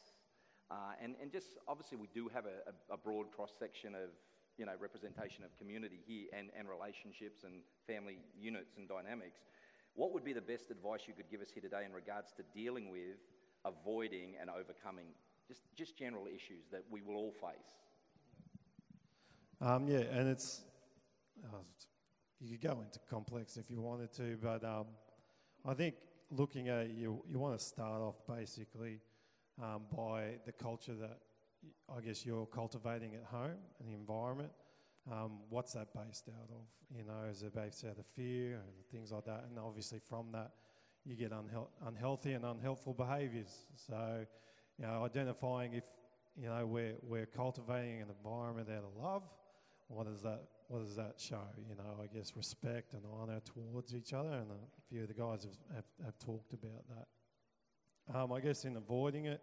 [0.70, 4.10] Uh, and, and just obviously, we do have a, a, a broad cross section of
[4.56, 9.40] you know, representation of community here and, and relationships and family units and dynamics.
[9.94, 12.42] What would be the best advice you could give us here today in regards to
[12.54, 13.16] dealing with,
[13.64, 15.06] avoiding, and overcoming
[15.50, 17.70] just, just general issues that we will all face?
[19.60, 20.62] Um, yeah, and it's
[21.44, 21.56] uh,
[22.40, 24.86] you could go into complex if you wanted to, but um,
[25.66, 25.96] I think
[26.30, 29.00] looking at it, you you want to start off basically
[29.60, 31.18] um, by the culture that
[31.94, 34.52] I guess you're cultivating at home and the environment.
[35.10, 36.62] Um, what's that based out of?
[36.96, 39.44] You know, is it based out of fear and things like that?
[39.48, 40.52] And obviously from that,
[41.04, 43.66] you get unheal- unhealthy and unhelpful behaviours.
[43.74, 44.26] So,
[44.80, 45.84] you know, identifying if
[46.36, 49.22] you know we're we're cultivating an environment out of love
[49.90, 51.42] what does that what does that show?
[51.68, 55.14] You know, I guess respect and honour towards each other, and a few of the
[55.14, 58.16] guys have, have, have talked about that.
[58.16, 59.40] Um, I guess in avoiding it,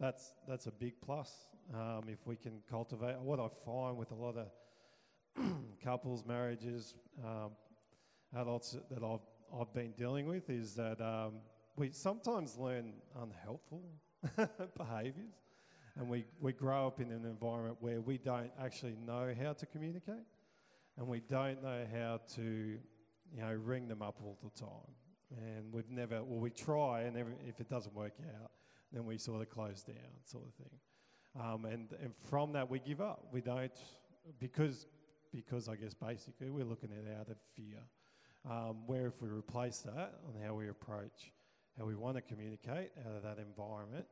[0.00, 1.30] that's that's a big plus.
[1.74, 5.44] Um, if we can cultivate what I find with a lot of
[5.84, 7.50] couples, marriages, um,
[8.34, 11.34] adults that I've I've been dealing with is that um,
[11.76, 13.82] we sometimes learn unhelpful
[14.76, 15.34] behaviours
[15.98, 19.66] and we, we grow up in an environment where we don't actually know how to
[19.66, 20.26] communicate
[20.98, 24.94] and we don't know how to you know ring them up all the time.
[25.38, 28.50] And we've never well we try and every, if it doesn't work out
[28.92, 30.78] then we sort of close down sort of thing.
[31.38, 33.26] Um, and, and from that we give up.
[33.32, 33.72] We don't
[34.38, 34.86] because
[35.32, 37.80] because I guess basically we're looking at it out of fear.
[38.48, 41.32] Um, where if we replace that on how we approach
[41.78, 44.06] how we want to communicate out of that environment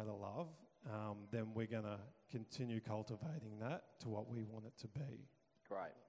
[0.00, 0.48] out of love
[0.90, 1.98] um, then we're going to
[2.30, 5.28] continue cultivating that to what we want it to be.
[5.68, 5.94] Great.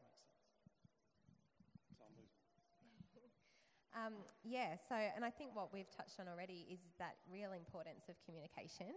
[3.93, 8.09] Um, yeah, so, and I think what we've touched on already is that real importance
[8.09, 8.89] of communication.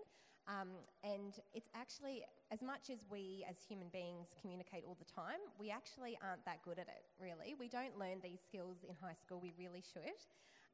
[0.49, 0.73] Um,
[1.05, 5.69] and it's actually, as much as we as human beings communicate all the time, we
[5.69, 7.53] actually aren't that good at it, really.
[7.53, 10.17] We don't learn these skills in high school, we really should.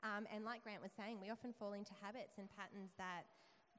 [0.02, 3.30] Um, and like Grant was saying, we often fall into habits and patterns that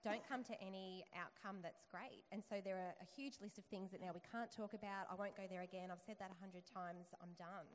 [0.03, 2.27] don't come to any outcome that's great.
[2.35, 5.07] And so there are a huge list of things that now we can't talk about.
[5.07, 5.91] I won't go there again.
[5.91, 7.15] I've said that a hundred times.
[7.23, 7.67] I'm done.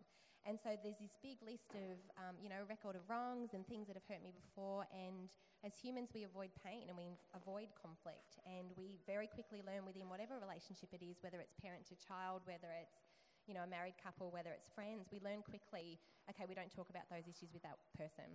[0.45, 3.89] And so there's this big list of, um, you know, record of wrongs and things
[3.89, 4.85] that have hurt me before.
[4.93, 5.33] And
[5.65, 8.41] as humans, we avoid pain and we avoid conflict.
[8.45, 12.45] And we very quickly learn within whatever relationship it is, whether it's parent to child,
[12.45, 13.08] whether it's,
[13.49, 15.97] you know, a married couple, whether it's friends, we learn quickly,
[16.29, 18.29] okay, we don't talk about those issues with that person.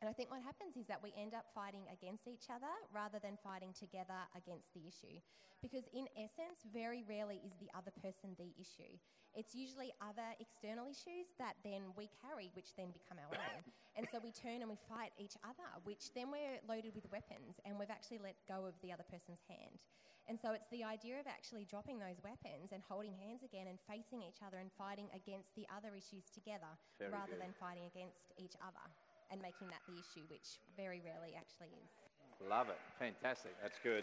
[0.00, 3.18] And I think what happens is that we end up fighting against each other rather
[3.18, 5.18] than fighting together against the issue.
[5.64, 8.92] Because in essence, very rarely is the other person the issue.
[9.32, 13.64] It's usually other external issues that then we carry, which then become our own.
[13.96, 17.56] And so we turn and we fight each other, which then we're loaded with weapons
[17.64, 19.80] and we've actually let go of the other person's hand.
[20.28, 23.78] And so it's the idea of actually dropping those weapons and holding hands again and
[23.86, 26.66] facing each other and fighting against the other issues together
[26.98, 27.46] Very rather good.
[27.46, 28.82] than fighting against each other
[29.30, 31.94] and making that the issue, which very rarely actually is.
[32.42, 32.78] Love it.
[32.98, 33.54] Fantastic.
[33.62, 34.02] That's good.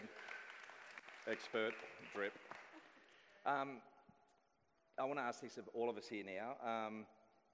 [1.28, 1.76] Expert
[2.12, 2.32] drip.
[3.44, 3.84] Um,
[4.98, 6.56] I want to ask this of all of us here now.
[6.64, 7.04] Um,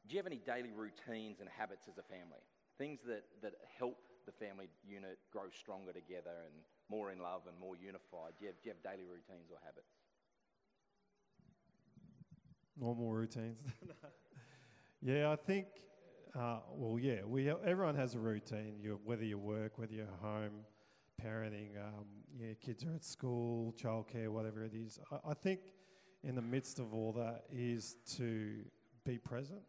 [0.06, 2.42] do you have any daily routines and habits as a family?
[2.78, 6.54] Things that, that help the family unit grow stronger together and
[6.90, 8.33] more in love and more unified?
[8.38, 9.87] Do you have, do you have daily routines or habits?
[12.79, 13.59] Normal routines.
[15.03, 15.66] yeah, I think.
[16.35, 18.74] Uh, well, yeah, we everyone has a routine.
[18.81, 20.64] You, whether you work, whether you're home,
[21.22, 22.07] parenting, um,
[22.38, 24.98] yeah, kids are at school, childcare, whatever it is.
[25.11, 25.61] I, I think
[26.22, 28.53] in the midst of all that is to
[29.05, 29.61] be present,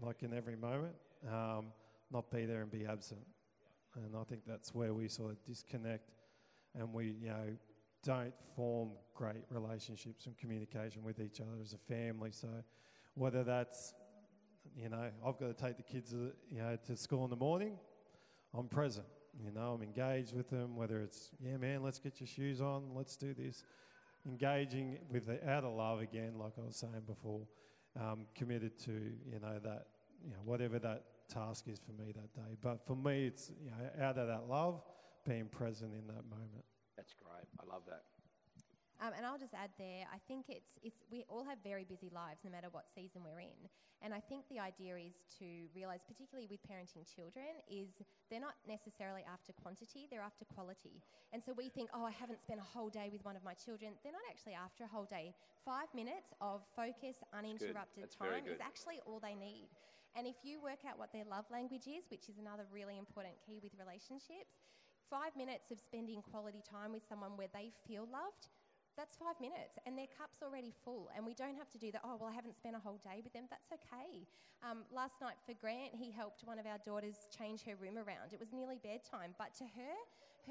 [0.00, 0.94] like in every moment,
[1.26, 1.66] um,
[2.10, 3.20] not be there and be absent.
[3.96, 6.10] And I think that's where we sort of disconnect
[6.78, 7.56] and we, you know,
[8.02, 12.30] don't form great relationships and communication with each other as a family.
[12.32, 12.48] So
[13.14, 13.94] whether that's,
[14.76, 17.36] you know, I've got to take the kids, uh, you know, to school in the
[17.36, 17.74] morning,
[18.56, 19.06] I'm present.
[19.44, 22.94] You know, I'm engaged with them, whether it's, yeah, man, let's get your shoes on,
[22.94, 23.64] let's do this.
[24.26, 27.42] Engaging with the out of love again, like I was saying before,
[27.98, 29.86] um, committed to, you know, that,
[30.24, 32.56] you know, whatever that task is for me that day.
[32.60, 34.82] But for me, it's, you know, out of that love,
[35.26, 36.64] being present in that moment.
[36.96, 37.46] That's great.
[37.60, 38.02] I love that.
[39.00, 42.12] Um, and I'll just add there, I think it's, it's, we all have very busy
[42.12, 43.56] lives no matter what season we're in.
[44.04, 48.60] And I think the idea is to realise, particularly with parenting children, is they're not
[48.68, 51.00] necessarily after quantity, they're after quality.
[51.32, 53.56] And so we think, oh, I haven't spent a whole day with one of my
[53.56, 53.92] children.
[54.04, 55.32] They're not actually after a whole day.
[55.64, 59.68] Five minutes of focus, uninterrupted time is actually all they need.
[60.16, 63.34] And if you work out what their love language is, which is another really important
[63.46, 64.62] key with relationships,
[65.08, 68.50] five minutes of spending quality time with someone where they feel loved
[69.00, 69.80] that's five minutes.
[69.86, 71.08] And their cup's already full.
[71.16, 73.24] And we don't have to do that oh well i haven't spent a whole day
[73.24, 73.48] with them.
[73.48, 74.28] That's okay.
[74.60, 78.36] Um, last night for grant he helped one of our daughters change her room around.
[78.36, 79.32] It was nearly bedtime.
[79.38, 79.96] But to her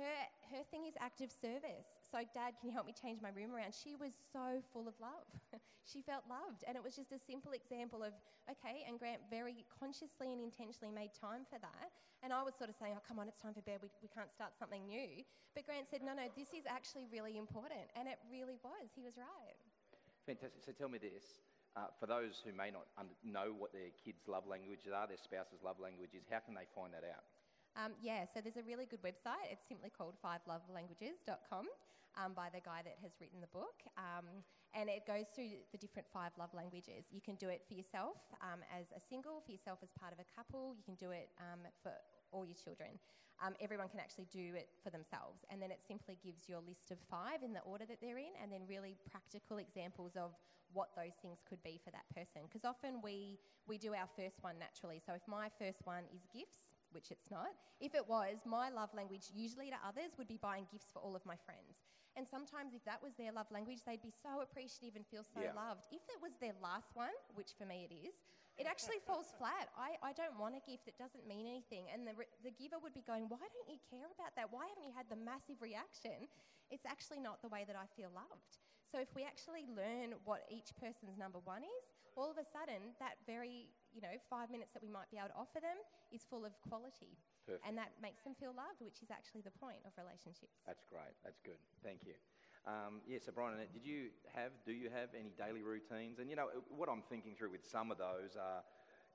[0.01, 0.15] her
[0.49, 3.73] her thing is active service so dad can you help me change my room around?
[3.77, 5.29] She was so full of love.
[5.89, 6.61] She felt loved.
[6.69, 8.13] And it was just a simple example of
[8.45, 11.89] okay and grant very consciously and intentionally made time for that.
[12.21, 13.81] And i was sort of saying oh come on it's time for bed.
[13.81, 15.25] We, we can't start something new.
[15.57, 17.89] But grant said no no this is actually really important.
[17.97, 18.93] And it really was.
[18.93, 19.57] He was right.
[20.29, 20.61] Fantastic.
[20.61, 21.41] So tell me this
[21.73, 25.17] uh, for those who may not under- know what their kids' love languages are, their
[25.17, 27.25] spouse's love languages, how can they find that out?
[27.77, 29.45] Um, yeah, so there's a really good website.
[29.49, 31.65] It's simply called fivelovelanguages.com
[32.17, 33.85] um, by the guy that has written the book.
[33.97, 37.09] Um, and it goes through the different five love languages.
[37.09, 40.19] You can do it for yourself um, as a single, for yourself as part of
[40.21, 40.77] a couple.
[40.77, 41.93] You can do it um, for
[42.31, 43.01] all your children.
[43.41, 45.41] Um, everyone can actually do it for themselves.
[45.49, 48.19] And then it simply gives you a list of five in the order that they're
[48.19, 50.37] in, and then really practical examples of
[50.73, 52.45] what those things could be for that person.
[52.45, 55.01] Because often we, we do our first one naturally.
[55.01, 57.53] So if my first one is gifts, which it's not.
[57.79, 61.15] If it was, my love language, usually to others, would be buying gifts for all
[61.15, 61.81] of my friends.
[62.17, 65.41] And sometimes, if that was their love language, they'd be so appreciative and feel so
[65.41, 65.53] Yeah.
[65.53, 65.85] loved.
[65.91, 68.23] If it was their last one, which for me it is,
[68.57, 69.69] it actually falls flat.
[69.77, 71.87] I, I don't want a gift that doesn't mean anything.
[71.93, 74.51] And the, the giver would be going, Why don't you care about that?
[74.51, 76.27] Why haven't you had the massive reaction?
[76.69, 78.59] It's actually not the way that I feel loved.
[78.83, 81.83] So if we actually learn what each person's number one is,
[82.17, 85.29] all of a sudden that very, you know, five minutes that we might be able
[85.29, 85.77] to offer them
[86.11, 87.15] is full of quality.
[87.49, 87.65] Perfect.
[87.65, 90.61] And that makes them feel loved, which is actually the point of relationships.
[90.69, 91.17] That's great.
[91.25, 91.57] That's good.
[91.81, 92.13] Thank you.
[92.69, 96.19] Um, yeah, so Brian, did you have, do you have any daily routines?
[96.21, 98.61] And you know, what I'm thinking through with some of those are,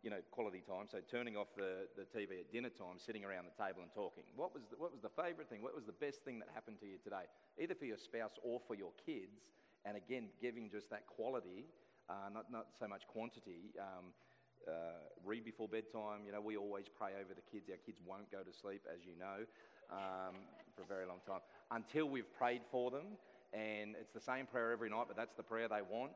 [0.02, 0.90] you know, quality time.
[0.90, 4.24] So turning off the, the TV at dinner time, sitting around the table and talking.
[4.34, 5.62] What was the, what was the favourite thing?
[5.62, 8.58] What was the best thing that happened to you today, either for your spouse or
[8.66, 9.46] for your kids?
[9.84, 11.68] And again, giving just that quality,
[12.08, 13.72] uh, not not so much quantity.
[13.78, 14.16] Um,
[14.68, 16.26] uh, read before bedtime.
[16.26, 17.68] You know, we always pray over the kids.
[17.70, 19.46] Our kids won't go to sleep, as you know,
[19.90, 20.34] um,
[20.76, 23.16] for a very long time until we've prayed for them.
[23.52, 26.12] And it's the same prayer every night, but that's the prayer they want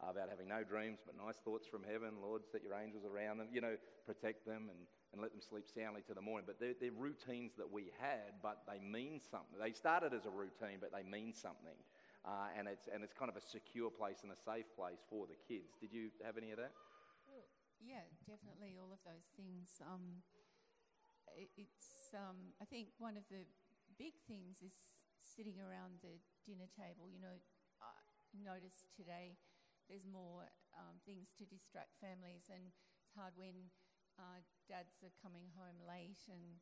[0.00, 2.16] uh, about having no dreams but nice thoughts from heaven.
[2.22, 3.48] Lord, set your angels around them.
[3.52, 4.80] You know, protect them and,
[5.12, 6.44] and let them sleep soundly to the morning.
[6.46, 9.58] But they're, they're routines that we had, but they mean something.
[9.60, 11.76] They started as a routine, but they mean something.
[12.24, 15.26] Uh, and, it's, and it's kind of a secure place and a safe place for
[15.26, 15.76] the kids.
[15.80, 16.72] Did you have any of that?
[17.80, 19.80] Yeah, definitely all of those things.
[19.80, 20.22] Um,
[21.36, 23.46] it, it's, um, I think one of the
[23.98, 24.74] big things is
[25.20, 27.06] sitting around the dinner table.
[27.10, 27.36] You know,
[27.82, 27.92] I
[28.34, 29.38] noticed today
[29.88, 33.72] there's more um, things to distract families, and it's hard when
[34.18, 36.58] uh, dads are coming home late and,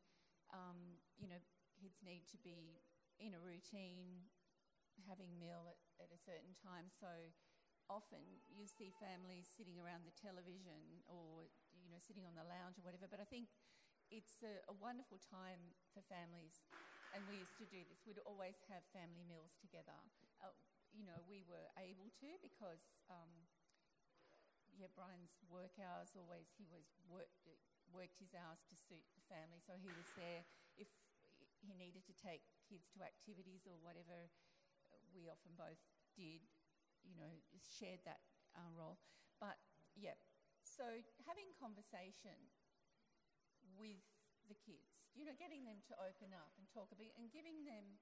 [0.52, 1.40] um, you know,
[1.81, 2.85] kids need to be
[3.18, 4.29] in a routine,
[5.09, 6.88] having meal at, at a certain time.
[6.92, 7.09] So
[7.88, 12.79] often you see families sitting around the television or you know sitting on the lounge
[12.79, 13.46] or whatever but i think
[14.11, 16.62] it's a, a, wonderful time for families
[17.14, 18.03] and we used to do this.
[18.03, 19.94] We'd always have family meals together.
[20.42, 20.55] Uh,
[20.94, 23.31] you know we were able to because um,
[24.72, 27.44] yeah brian's work hours always he was worked,
[27.90, 29.59] worked his hours to suit the family.
[29.59, 30.46] So he was there
[30.79, 30.88] if
[31.61, 34.31] he needed to take kids to activities or whatever
[35.14, 35.81] we often both
[36.14, 36.44] did
[37.07, 37.31] you know,
[37.62, 38.21] shared that
[38.59, 38.99] uh, role.
[39.38, 39.57] But
[39.95, 40.19] yeah,
[40.66, 40.85] so
[41.25, 42.37] having conversation
[43.79, 44.03] with
[44.51, 47.66] the kids, you know, getting them to open up and talk a bit and giving
[47.66, 47.99] them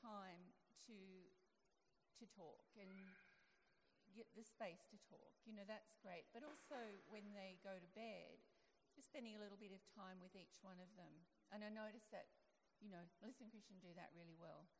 [0.00, 0.52] time
[0.88, 0.98] to
[2.20, 3.10] to talk and
[4.14, 5.34] get the space to talk.
[5.42, 6.30] You know, that's great.
[6.30, 6.78] But also
[7.10, 8.38] when they go to bed,
[8.94, 11.26] just spending a little bit of time with each one of them.
[11.50, 12.30] And I notice that,
[12.78, 14.70] you know, Melissa and Christian do that really well.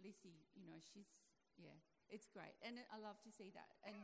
[0.00, 1.12] Lissy, you know, she's,
[1.60, 1.76] yeah,
[2.10, 2.54] it's great.
[2.62, 3.72] And I love to see that.
[3.86, 3.96] And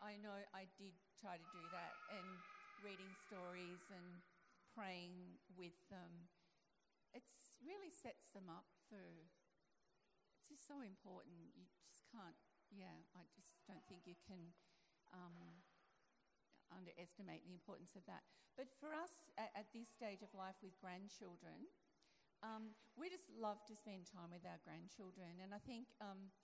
[0.00, 2.26] I know I did try to do that and
[2.82, 4.20] reading stories and
[4.74, 6.28] praying with them.
[7.12, 7.22] It
[7.62, 9.00] really sets them up for,
[10.40, 11.52] it's just so important.
[11.54, 12.36] You just can't,
[12.72, 14.56] yeah, I just don't think you can
[15.12, 15.36] um,
[16.72, 18.24] underestimate the importance of that.
[18.56, 21.68] But for us at, at this stage of life with grandchildren,
[22.42, 25.38] um, we just love to spend time with our grandchildren.
[25.38, 26.34] And I think um,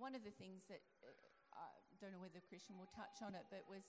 [0.00, 3.44] one of the things that uh, I don't know whether Christian will touch on it,
[3.52, 3.84] but was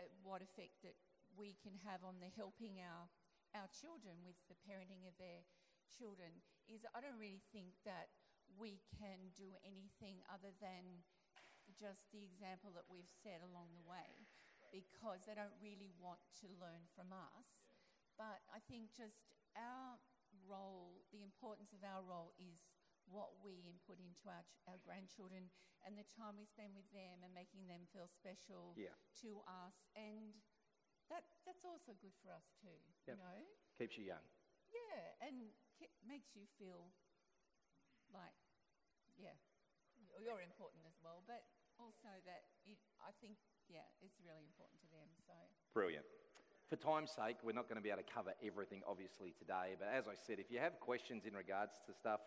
[0.00, 0.96] uh, what effect that
[1.36, 3.12] we can have on the helping our
[3.54, 5.46] our children with the parenting of their
[5.86, 8.10] children is I don't really think that
[8.58, 11.06] we can do anything other than
[11.70, 14.26] just the example that we've set along the way
[14.74, 17.70] because they don't really want to learn from us.
[18.18, 20.02] But I think just our
[20.50, 22.73] role, the importance of our role is
[23.08, 25.50] what we input into our, ch- our grandchildren
[25.84, 28.96] and the time we spend with them and making them feel special Yeah.
[29.20, 29.88] to us.
[29.92, 30.32] And
[31.12, 32.72] that, that's also good for us too,
[33.06, 33.16] Yep.
[33.16, 33.38] you know?
[33.76, 34.24] Keeps you young.
[34.72, 36.88] Yeah, and ki- makes you feel
[38.10, 38.34] like,
[39.20, 39.36] yeah,
[40.18, 41.44] you're important as well, but
[41.78, 43.36] also that it, I think,
[43.68, 45.08] yeah, it's really important to them.
[45.26, 45.34] So,
[45.74, 46.06] Brilliant.
[46.72, 49.76] For time's sake, we're not going to be able to cover everything, obviously, today.
[49.78, 52.20] But as I said, if you have questions in regards to stuff,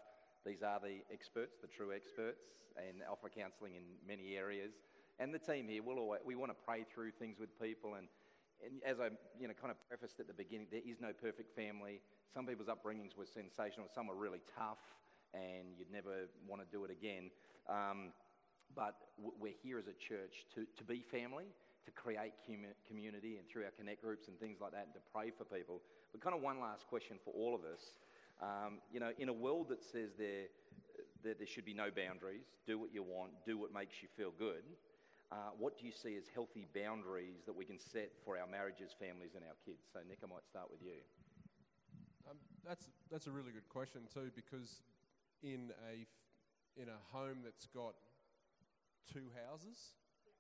[0.47, 2.39] these are the experts, the true experts,
[2.79, 4.71] and offer counselling in many areas.
[5.19, 7.95] And the team here, will always, we want to pray through things with people.
[7.95, 8.07] And,
[8.63, 11.53] and as I you know, kind of prefaced at the beginning, there is no perfect
[11.53, 11.99] family.
[12.33, 14.79] Some people's upbringings were sensational, some were really tough,
[15.33, 17.29] and you'd never want to do it again.
[17.67, 18.13] Um,
[18.75, 21.51] but we're here as a church to, to be family,
[21.86, 25.03] to create commu- community, and through our connect groups and things like that, and to
[25.12, 25.81] pray for people.
[26.12, 27.99] But kind of one last question for all of us.
[28.41, 30.45] Um, you know, in a world that says there,
[31.23, 34.32] that there should be no boundaries, do what you want, do what makes you feel
[34.38, 34.63] good,
[35.32, 38.95] uh, what do you see as healthy boundaries that we can set for our marriages,
[38.97, 39.84] families, and our kids?
[39.91, 41.04] So, Nick, I might start with you.
[42.30, 44.84] Um, that's that's a really good question too, because
[45.43, 46.08] in a
[46.82, 47.95] in a home that's got
[49.12, 49.91] two houses,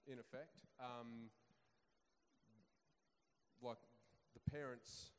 [0.07, 1.31] in effect, um,
[3.61, 3.79] like
[4.33, 5.11] the parents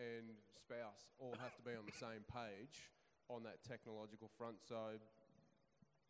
[0.00, 2.88] and spouse all have to be on the same page
[3.28, 4.64] on that technological front.
[4.64, 4.96] So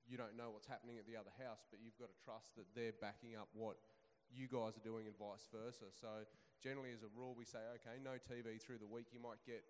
[0.06, 2.70] you don't know what's happening at the other house, but you've got to trust that
[2.78, 3.82] they're backing up what
[4.30, 5.90] you guys are doing and vice versa.
[5.90, 6.22] So
[6.62, 9.10] generally, as a rule, we say, okay, no TV through the week.
[9.10, 9.66] You might get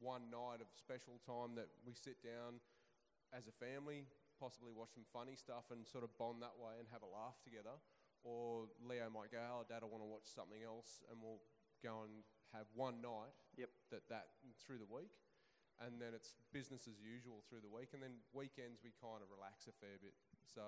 [0.00, 2.64] one night of special time that we sit down
[3.36, 4.08] as a family,
[4.40, 7.36] possibly watch some funny stuff and sort of bond that way and have a laugh
[7.44, 7.76] together.
[8.24, 11.40] Or Leo might go, oh, Dad, I want to watch something else, and we'll
[11.80, 12.20] go and
[12.52, 13.70] have one night Yep.
[13.90, 14.26] that, that
[14.58, 15.12] through the week.
[15.80, 17.96] And then it's business as usual through the week.
[17.96, 20.12] And then weekends, we kind of relax a fair bit.
[20.44, 20.64] So,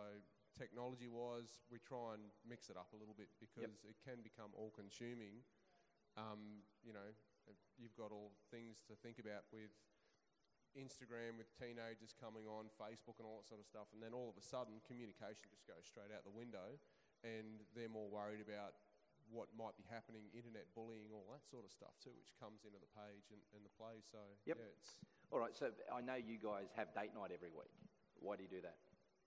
[0.56, 4.56] technology wise, we try and mix it up a little bit because it can become
[4.56, 5.44] all consuming.
[6.16, 7.12] Um, you know,
[7.76, 9.72] you've got all things to think about with
[10.72, 13.92] Instagram, with teenagers coming on, Facebook, and all that sort of stuff.
[13.92, 16.80] And then all of a sudden, communication just goes straight out the window.
[17.20, 18.74] And they're more worried about
[19.32, 22.76] what might be happening, internet bullying, all that sort of stuff too, which comes into
[22.76, 24.04] the page and, and the play.
[24.04, 24.60] So Yep.
[24.60, 25.00] yeah, it's
[25.32, 27.72] All right, so I know you guys have date night every week.
[28.20, 28.76] Why do you do that?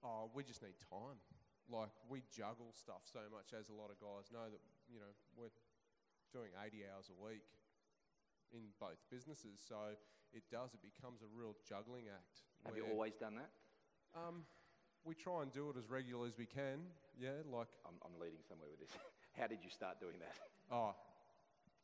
[0.06, 1.18] oh, we just need time.
[1.66, 5.10] Like we juggle stuff so much, as a lot of guys know that you know
[5.34, 5.50] we're
[6.30, 7.42] doing 80 hours a week
[8.54, 9.58] in both businesses.
[9.66, 9.98] So
[10.30, 10.78] it does.
[10.78, 12.46] It becomes a real juggling act.
[12.70, 13.50] Have you always done that?
[14.14, 14.46] Um,
[15.04, 16.86] we try and do it as regular as we can.
[17.18, 18.94] Yeah, like I'm, I'm leading somewhere with this.
[19.40, 20.36] How did you start doing that?
[20.72, 20.96] oh,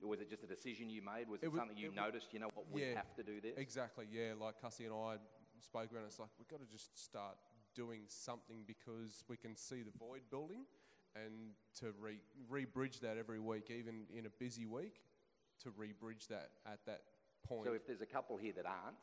[0.02, 1.28] Was it just a decision you made?
[1.30, 2.28] Was it, It something you it noticed?
[2.34, 3.58] You know what, we Yeah, have to do this?
[3.58, 4.34] Exactly, yeah.
[4.40, 5.18] Like Cassie and I
[5.60, 5.98] spoke it.
[6.06, 7.36] It's like we've got to just start
[7.76, 10.66] doing something because we can see the void building
[11.16, 12.18] and to re,
[12.50, 15.02] re-bridge that every week, even in a busy week,
[15.64, 17.02] to re-bridge that at that
[17.46, 17.66] point.
[17.66, 18.96] So if there's a couple here that aren't,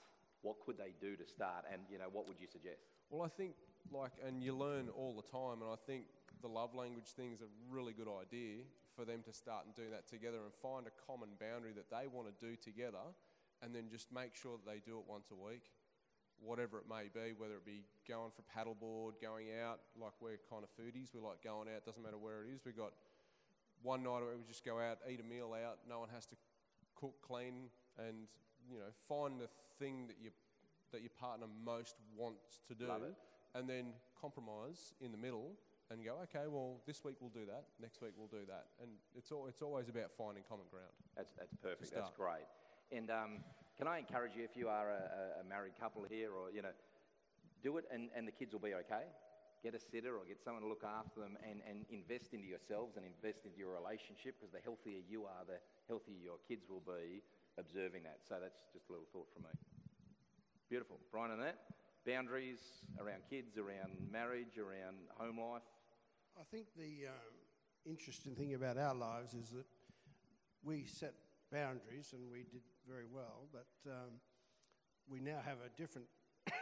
[0.42, 1.64] what could they do to start?
[1.70, 2.80] And you know, what would you suggest?
[3.10, 3.54] Well, I think
[3.90, 6.04] like, and you learn all the time, and I think
[6.42, 8.62] the love language thing is a really good idea
[8.94, 12.06] for them to start and do that together and find a common boundary that they
[12.06, 13.02] want to do together,
[13.62, 15.66] and then just make sure that they do it once a week,
[16.38, 20.62] whatever it may be, whether it be going for paddleboard, going out, like we're kind
[20.62, 22.62] of foodies, we like going out, doesn't matter where it is.
[22.64, 22.92] We've got
[23.82, 26.36] one night where we just go out, eat a meal out, no one has to
[26.94, 28.26] cook, clean, and
[28.70, 30.30] you know, find the thing that you
[30.92, 32.86] that your partner most wants to do
[33.54, 35.52] and then compromise in the middle
[35.90, 38.66] and go, okay, well, this week we'll do that, next week we'll do that.
[38.82, 40.92] And it's, all, it's always about finding common ground.
[41.16, 41.94] That's, that's perfect.
[41.94, 42.44] That's great.
[42.92, 43.44] And um,
[43.76, 46.74] can I encourage you, if you are a, a married couple here, or you know,
[47.62, 49.08] do it, and, and the kids will be okay.
[49.62, 52.96] Get a sitter or get someone to look after them, and, and invest into yourselves
[52.96, 54.36] and invest into your relationship.
[54.38, 55.58] Because the healthier you are, the
[55.88, 57.22] healthier your kids will be.
[57.58, 58.22] Observing that.
[58.22, 59.50] So that's just a little thought from me.
[60.70, 61.58] Beautiful, Brian and that.
[62.06, 65.66] Boundaries around kids, around marriage, around home life.
[66.40, 67.34] I think the um,
[67.84, 69.66] interesting thing about our lives is that
[70.62, 71.14] we set
[71.50, 74.20] boundaries and we did very well, but um,
[75.10, 76.06] we now have a different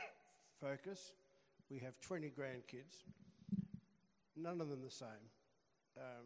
[0.63, 1.13] focus.
[1.71, 3.05] We have 20 grandkids,
[4.35, 5.29] none of them the same.
[5.99, 6.25] Um,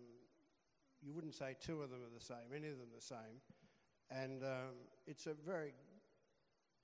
[1.03, 3.41] you wouldn't say two of them are the same, any of them the same.
[4.13, 4.77] And um,
[5.09, 5.73] it's a very,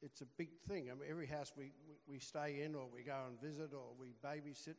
[0.02, 0.88] it's a big thing.
[0.90, 3.94] I mean, every house we, we, we stay in or we go and visit or
[4.00, 4.74] we babysit,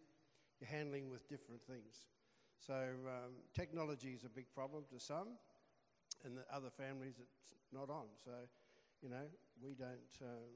[0.59, 2.07] you're handling with different things.
[2.59, 5.37] So um, technology is a big problem to some,
[6.25, 8.09] and the other families it's not on.
[8.23, 8.31] So,
[9.01, 9.29] you know,
[9.61, 10.13] we don't.
[10.21, 10.53] Um,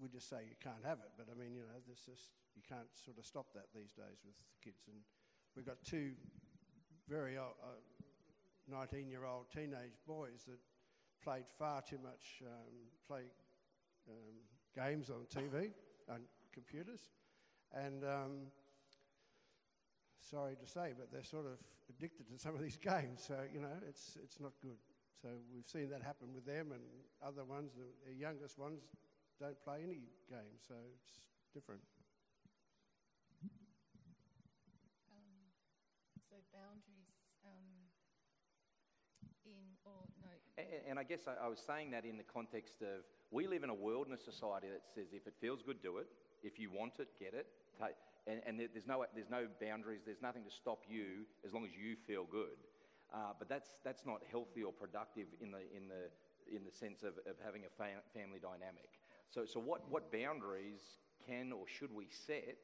[0.00, 2.62] we just say you can't have it, but I mean, you know, this just you
[2.66, 4.82] can't sort of stop that these days with kids.
[4.88, 4.98] And
[5.54, 6.12] we've got two
[7.08, 7.78] very old, uh,
[8.72, 10.58] 19-year-old teenage boys that
[11.22, 12.74] played far too much, um,
[13.06, 13.22] play
[14.08, 14.34] um,
[14.74, 15.70] games on TV
[16.08, 17.10] and computers,
[17.74, 18.32] and um,
[20.20, 21.58] sorry to say, but they're sort of
[21.90, 23.24] addicted to some of these games.
[23.26, 24.78] So you know, it's it's not good.
[25.22, 26.82] So we've seen that happen with them and
[27.24, 27.72] other ones.
[27.76, 28.82] The, the youngest ones
[29.40, 31.20] don't play any games, so it's
[31.54, 31.80] different.
[35.10, 35.48] Um,
[36.28, 37.14] so boundaries
[37.44, 37.88] um,
[39.44, 40.28] in or no.
[40.58, 43.62] A- And I guess I, I was saying that in the context of we live
[43.64, 46.06] in a world and a society that says if it feels good, do it.
[46.42, 47.46] If you want it, get it.
[48.26, 51.72] And, and there's, no, there's no boundaries, there's nothing to stop you as long as
[51.76, 52.56] you feel good.
[53.12, 56.08] Uh, but that's, that's not healthy or productive in the, in the,
[56.48, 58.88] in the sense of, of having a fam- family dynamic.
[59.28, 60.80] So, so what, what boundaries
[61.26, 62.56] can or should we set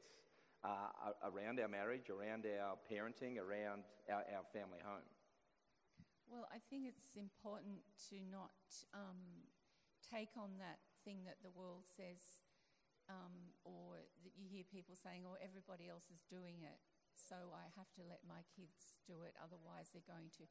[0.64, 5.04] uh, around our marriage, around our parenting, around our, our family home?
[6.30, 8.54] Well, I think it's important to not
[8.94, 9.44] um,
[10.00, 12.22] take on that thing that the world says,
[13.10, 13.34] um,
[13.66, 16.78] or that you hear people saying, "Oh, everybody else is doing it,
[17.18, 20.46] so I have to let my kids do it, otherwise they're going to."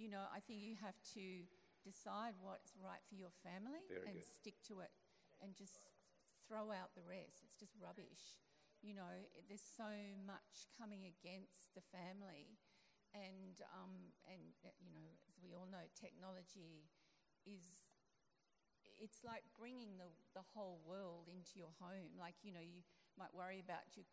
[0.00, 1.44] You know, I think you have to
[1.84, 4.24] decide what's right for your family Very and good.
[4.24, 4.92] stick to it,
[5.44, 5.76] and just
[6.48, 7.44] throw out the rest.
[7.44, 8.40] It's just rubbish.
[8.80, 9.92] You know, there's so
[10.24, 12.56] much coming against the family
[13.14, 16.86] and um, and you know, as we all know, technology
[17.46, 17.89] is
[19.00, 22.14] it's like bringing the the whole world into your home.
[22.20, 22.84] Like you know, you
[23.16, 24.06] might worry about your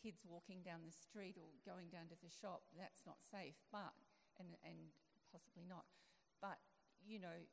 [0.00, 2.64] kids walking down the street or going down to the shop.
[2.74, 3.92] That's not safe, but
[4.40, 4.90] and and
[5.30, 5.84] possibly not,
[6.40, 6.58] but
[7.04, 7.44] you know.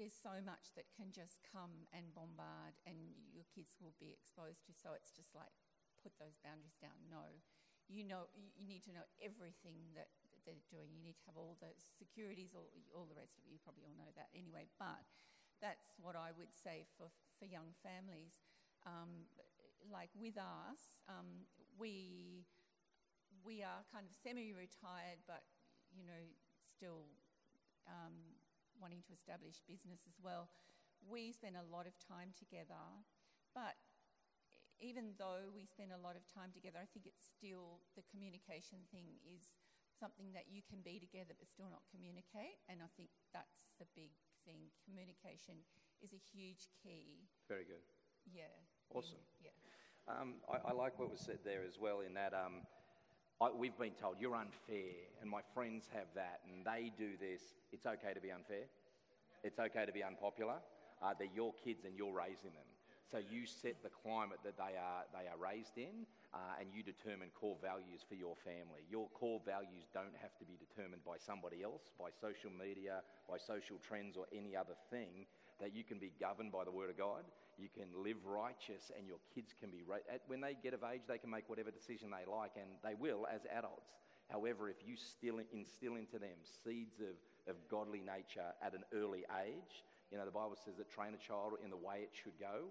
[0.00, 4.64] There's so much that can just come and bombard, and your kids will be exposed
[4.64, 4.72] to.
[4.72, 5.52] So it's just like
[6.00, 6.96] put those boundaries down.
[7.12, 7.36] No,
[7.84, 10.88] you know you need to know everything that that they're doing.
[10.96, 13.52] You need to have all the securities, all, all the rest of it.
[13.52, 14.72] You probably all know that anyway.
[14.80, 15.04] But
[15.60, 17.08] that's what I would say for
[17.38, 18.40] for young families.
[18.84, 19.28] Um,
[19.88, 21.48] like with us, um,
[21.78, 22.44] we
[23.44, 25.44] we are kind of semi-retired, but
[25.92, 26.24] you know
[26.64, 27.08] still
[27.88, 28.36] um,
[28.80, 30.48] wanting to establish business as well.
[31.00, 32.80] We spend a lot of time together,
[33.56, 33.76] but
[34.80, 38.80] even though we spend a lot of time together, I think it's still the communication
[38.88, 39.52] thing is
[39.92, 42.56] something that you can be together but still not communicate.
[42.68, 44.16] And I think that's the big
[44.84, 45.54] Communication
[46.02, 47.28] is a huge key.
[47.48, 47.84] Very good.
[48.32, 48.50] Yeah.
[48.94, 49.22] Awesome.
[49.42, 49.50] Yeah.
[50.08, 52.66] Um, I, I like what was said there as well, in that um,
[53.40, 57.42] I, we've been told you're unfair, and my friends have that, and they do this.
[57.72, 58.66] It's okay to be unfair.
[59.44, 60.56] It's okay to be unpopular.
[61.02, 62.68] Uh, they're your kids, and you're raising them.
[63.10, 66.82] So you set the climate that they are they are raised in, uh, and you
[66.82, 68.86] determine core values for your family.
[68.88, 73.38] Your core values don't have to be determined by somebody else, by social media, by
[73.38, 75.26] social trends, or any other thing.
[75.60, 77.26] That you can be governed by the Word of God.
[77.58, 79.82] You can live righteous, and your kids can be.
[79.84, 82.94] Ra- when they get of age, they can make whatever decision they like, and they
[82.94, 84.00] will as adults.
[84.30, 87.18] However, if you still instill into them seeds of,
[87.50, 91.20] of godly nature at an early age, you know, the Bible says that train a
[91.20, 92.70] child in the way it should go,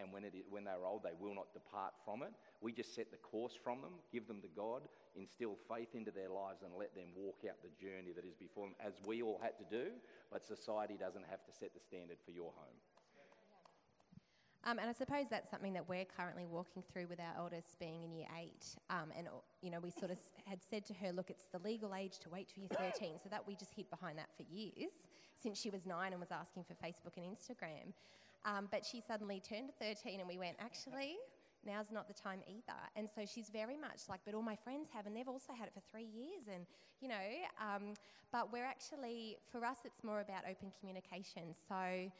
[0.00, 2.32] and when, it, when they're old, they will not depart from it.
[2.60, 4.82] We just set the course from them, give them to God,
[5.16, 8.66] instill faith into their lives, and let them walk out the journey that is before
[8.66, 9.90] them, as we all had to do.
[10.30, 12.78] But society doesn't have to set the standard for your home.
[14.64, 18.04] Um, and I suppose that's something that we're currently walking through with our eldest being
[18.04, 18.64] in year eight.
[18.90, 19.26] Um, and,
[19.60, 22.30] you know, we sort of had said to her, look, it's the legal age to
[22.30, 23.18] wait till you're 13.
[23.20, 24.92] so that we just hid behind that for years
[25.42, 27.92] since she was nine and was asking for Facebook and Instagram.
[28.44, 31.16] Um, but she suddenly turned 13 and we went, actually,
[31.64, 32.78] now's not the time either.
[32.96, 35.68] And so she's very much like, but all my friends have, and they've also had
[35.68, 36.48] it for three years.
[36.52, 36.66] And,
[37.00, 37.28] you know,
[37.60, 37.94] um,
[38.32, 41.54] but we're actually, for us, it's more about open communication.
[41.68, 42.10] So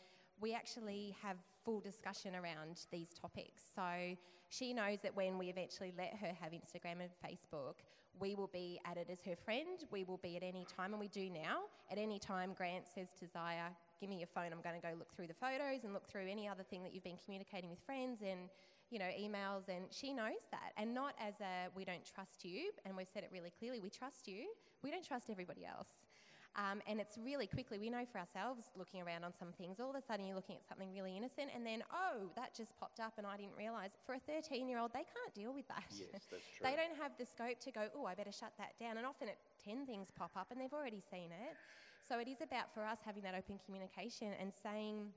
[0.40, 3.62] we actually have full discussion around these topics.
[3.74, 4.16] So
[4.48, 7.76] she knows that when we eventually let her have Instagram and Facebook,
[8.20, 9.84] we will be added as her friend.
[9.90, 11.62] We will be at any time, and we do now.
[11.90, 14.92] At any time, Grant says to Zaya, Give me your phone, I'm going to go
[14.98, 17.78] look through the photos and look through any other thing that you've been communicating with
[17.86, 18.50] friends and
[18.90, 20.72] you know, emails, and she knows that.
[20.76, 23.88] And not as a we don't trust you, and we've said it really clearly we
[23.88, 24.48] trust you,
[24.82, 26.01] we don't trust everybody else.
[26.52, 29.88] Um, and it's really quickly, we know for ourselves looking around on some things, all
[29.88, 33.00] of a sudden you're looking at something really innocent, and then, oh, that just popped
[33.00, 33.96] up and I didn't realise.
[34.04, 35.88] For a 13 year old, they can't deal with that.
[35.96, 36.38] Yes, that's true.
[36.60, 38.98] they don't have the scope to go, oh, I better shut that down.
[39.00, 41.56] And often at 10 things pop up and they've already seen it.
[42.04, 45.08] So it is about for us having that open communication and saying,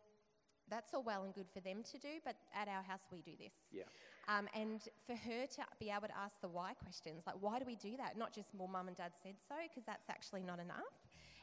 [0.69, 3.33] that's all well and good for them to do, but at our house we do
[3.37, 3.53] this.
[3.71, 3.83] Yeah.
[4.27, 7.65] Um, and for her to be able to ask the why questions, like why do
[7.65, 8.17] we do that?
[8.17, 10.93] Not just, well, mum and dad said so, because that's actually not enough.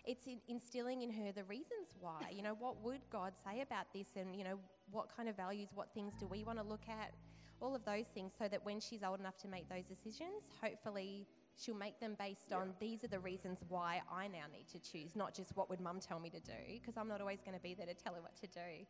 [0.04, 2.32] It's in instilling in her the reasons why.
[2.34, 4.08] You know, what would God say about this?
[4.16, 4.58] And, you know,
[4.90, 7.12] what kind of values, what things do we want to look at?
[7.60, 11.28] All of those things, so that when she's old enough to make those decisions, hopefully
[11.56, 12.56] she'll make them based Yeah.
[12.56, 15.80] on these are the reasons why I now need to choose, not just what would
[15.80, 18.14] mum tell me to do, because I'm not always going to be there to tell
[18.14, 18.84] her what to do.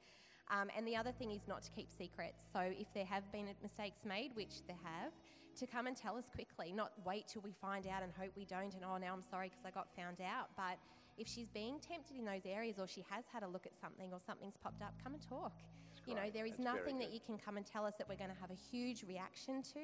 [0.51, 2.45] Um, and the other thing is not to keep secrets.
[2.53, 5.13] So if there have been mistakes made, which there have,
[5.59, 8.45] to come and tell us quickly, not wait till we find out and hope we
[8.45, 10.49] don't and oh, now I'm sorry because I got found out.
[10.57, 10.79] But
[11.19, 14.13] if she's being tempted in those areas or she has had a look at something
[14.13, 15.53] or something's popped up, come and talk.
[16.07, 18.17] You know, there is That's nothing that you can come and tell us that we're
[18.17, 19.81] going to have a huge reaction to.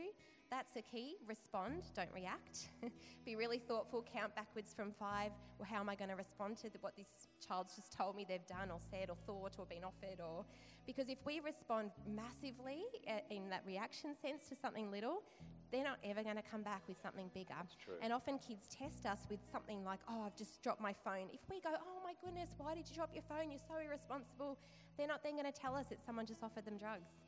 [0.51, 1.17] That's the key.
[1.27, 2.69] Respond, don't react.
[3.27, 5.31] Be really thoughtful, count backwards from five.
[5.59, 8.25] Well, how am I going to respond to the, what this child's just told me
[8.27, 10.21] they've done or said or thought or been offered?
[10.25, 10.47] Or
[10.87, 15.23] because if we respond massively uh, in that reaction sense to something little,
[15.71, 17.61] they're not ever going to come back with something bigger.
[18.01, 21.41] And often kids test us with something like, "Oh, I've just dropped my phone." If
[21.51, 23.51] we go, "Oh my goodness, why did you drop your phone?
[23.51, 24.57] You're so irresponsible,"
[24.97, 27.21] they're not then going to tell us that someone just offered them drugs.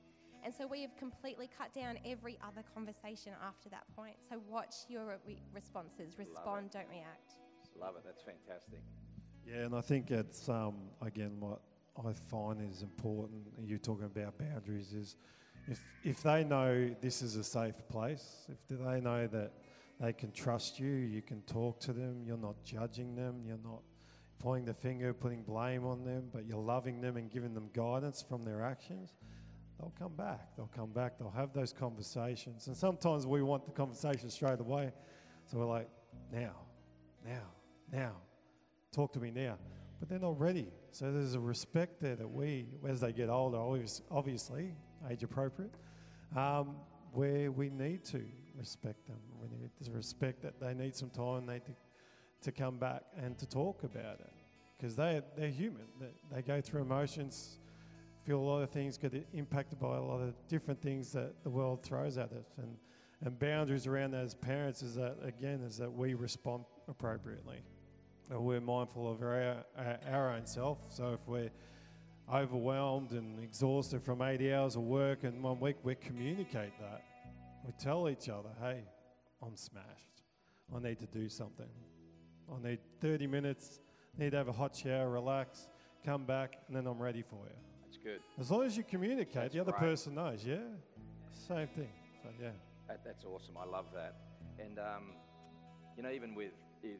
[0.44, 4.16] And so we have completely cut down every other conversation after that point.
[4.28, 6.18] So watch your re- responses.
[6.18, 7.34] Respond, don't react.
[7.78, 8.02] Love it.
[8.04, 8.80] That's fantastic.
[9.46, 11.60] Yeah, and I think it's um, again what
[11.98, 13.42] I find is important.
[13.64, 15.16] You're talking about boundaries is
[15.66, 19.52] if if they know this is a safe place, if they know that
[20.00, 22.22] they can trust you, you can talk to them.
[22.24, 23.42] You're not judging them.
[23.46, 23.82] You're not
[24.38, 28.24] pointing the finger, putting blame on them, but you're loving them and giving them guidance
[28.26, 29.12] from their actions.
[29.80, 30.54] They'll come back.
[30.56, 31.18] They'll come back.
[31.18, 32.66] They'll have those conversations.
[32.66, 34.92] And sometimes we want the conversation straight away.
[35.46, 35.88] So we're like,
[36.30, 36.52] now,
[37.24, 37.46] now,
[37.90, 38.12] now
[38.92, 39.56] talk to me now.
[39.98, 40.68] But they're not ready.
[40.90, 44.74] So there's a respect there that we, as they get older, obvious- obviously,
[45.08, 45.72] age appropriate,
[46.36, 46.76] um,
[47.12, 48.22] where we need to
[48.56, 49.18] respect them.
[49.40, 51.72] We need to respect that they need some time, they to,
[52.42, 54.32] to come back and to talk about it.
[54.76, 55.86] Because they, they're human.
[55.98, 57.58] They, they go through emotions,
[58.24, 61.50] feel a lot of things, get impacted by a lot of different things that the
[61.50, 62.46] world throws at us.
[62.58, 62.76] And,
[63.22, 67.62] and boundaries around that as parents is that, again, is that we respond appropriately.
[68.32, 70.78] Uh, we're mindful of our, our, our own self.
[70.88, 71.50] So if we're
[72.32, 77.02] overwhelmed and exhausted from 80 hours of work in one week, we communicate that.
[77.64, 78.82] We tell each other, hey,
[79.42, 80.22] I'm smashed.
[80.74, 81.66] I need to do something.
[82.50, 83.80] I need 30 minutes,
[84.18, 85.68] need to have a hot shower, relax,
[86.04, 87.69] come back, and then I'm ready for you.
[88.02, 88.20] Good.
[88.38, 89.90] As long as you communicate, That's the other great.
[89.90, 90.56] person knows, yeah?
[91.48, 91.92] Same thing.
[92.22, 92.50] So, yeah.
[92.88, 93.56] That, that's awesome.
[93.60, 94.16] I love that.
[94.58, 95.12] And um,
[95.96, 96.52] you know, even with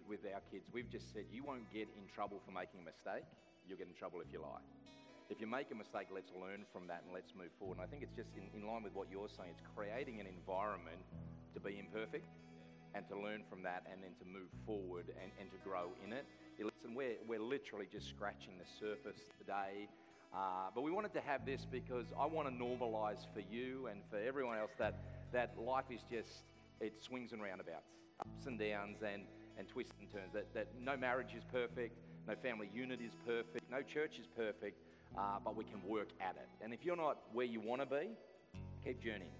[0.08, 3.24] with our kids, we've just said you won't get in trouble for making a mistake.
[3.66, 4.60] You'll get in trouble if you lie.
[5.30, 7.78] If you make a mistake, let's learn from that and let's move forward.
[7.78, 9.56] And I think it's just in, in line with what you're saying.
[9.56, 11.00] It's creating an environment
[11.54, 12.26] to be imperfect
[12.94, 16.12] and to learn from that and then to move forward and, and to grow in
[16.12, 16.26] it.
[16.58, 19.86] Listen, we're, we're literally just scratching the surface today.
[20.32, 24.00] Uh, but we wanted to have this because I want to normalize for you and
[24.10, 24.94] for everyone else that,
[25.32, 26.44] that life is just,
[26.80, 29.22] it swings and roundabouts, ups and downs and,
[29.58, 30.32] and twists and turns.
[30.32, 34.78] That, that no marriage is perfect, no family unit is perfect, no church is perfect,
[35.18, 36.48] uh, but we can work at it.
[36.62, 38.10] And if you're not where you want to be,
[38.84, 39.32] keep journeying.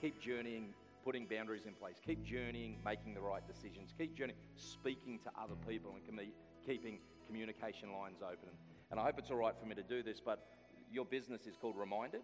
[0.00, 0.72] Keep journeying,
[1.04, 1.96] putting boundaries in place.
[2.04, 3.92] Keep journeying, making the right decisions.
[3.98, 6.32] Keep journeying, speaking to other people and commu-
[6.66, 8.48] keeping communication lines open.
[8.90, 10.46] And I hope it's all right for me to do this, but
[10.92, 12.22] your business is called Reminded.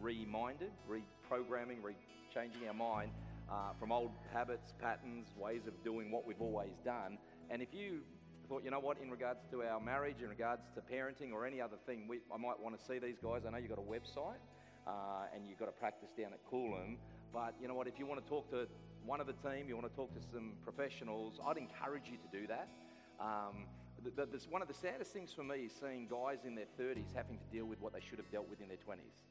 [0.00, 3.10] reminded, reprogramming, re-changing our mind
[3.50, 7.18] uh, from old habits, patterns, ways of doing what we've always done.
[7.50, 8.00] And if you
[8.48, 11.60] thought, you know what, in regards to our marriage, in regards to parenting or any
[11.60, 13.42] other thing, we, I might want to see these guys.
[13.46, 14.40] I know you've got a website
[14.86, 16.96] uh, and you've got to practice down at Coolum.
[17.32, 18.66] But you know what, if you want to talk to
[19.04, 22.40] one of the team, you want to talk to some professionals, I'd encourage you to
[22.40, 22.68] do that.
[23.20, 23.66] Um,
[24.04, 26.70] the, the, this, one of the saddest things for me is seeing guys in their
[26.78, 29.22] 30s having to deal with what they should have dealt with in their 20s.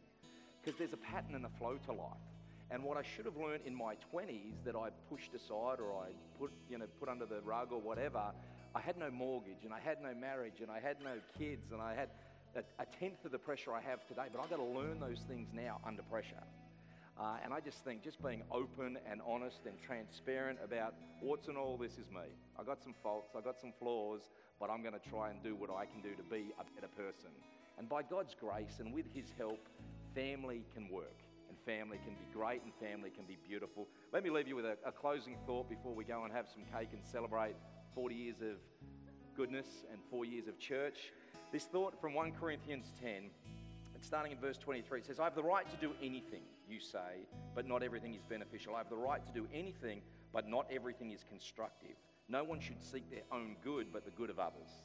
[0.61, 2.17] Because there's a pattern and a flow to life.
[2.69, 6.09] And what I should have learned in my 20s that I pushed aside or I
[6.37, 8.31] put, you know, put under the rug or whatever,
[8.75, 11.81] I had no mortgage and I had no marriage and I had no kids and
[11.81, 12.09] I had
[12.55, 14.27] a, a tenth of the pressure I have today.
[14.31, 16.43] But I've got to learn those things now under pressure.
[17.19, 21.57] Uh, and I just think just being open and honest and transparent about what's and
[21.57, 22.29] all this is me.
[22.59, 24.21] I got some faults, I got some flaws,
[24.59, 26.93] but I'm going to try and do what I can do to be a better
[26.95, 27.31] person.
[27.77, 29.67] And by God's grace and with His help,
[30.13, 31.23] family can work.
[31.49, 33.87] And family can be great and family can be beautiful.
[34.11, 36.63] Let me leave you with a, a closing thought before we go and have some
[36.77, 37.55] cake and celebrate
[37.95, 38.57] 40 years of
[39.35, 41.13] goodness and four years of church.
[41.51, 43.29] This thought from 1 Corinthians 10
[43.95, 46.79] and starting in verse 23, it says, I have the right to do anything, you
[46.79, 48.75] say, but not everything is beneficial.
[48.75, 50.01] I have the right to do anything,
[50.33, 51.95] but not everything is constructive.
[52.29, 54.83] No one should seek their own good, but the good of others.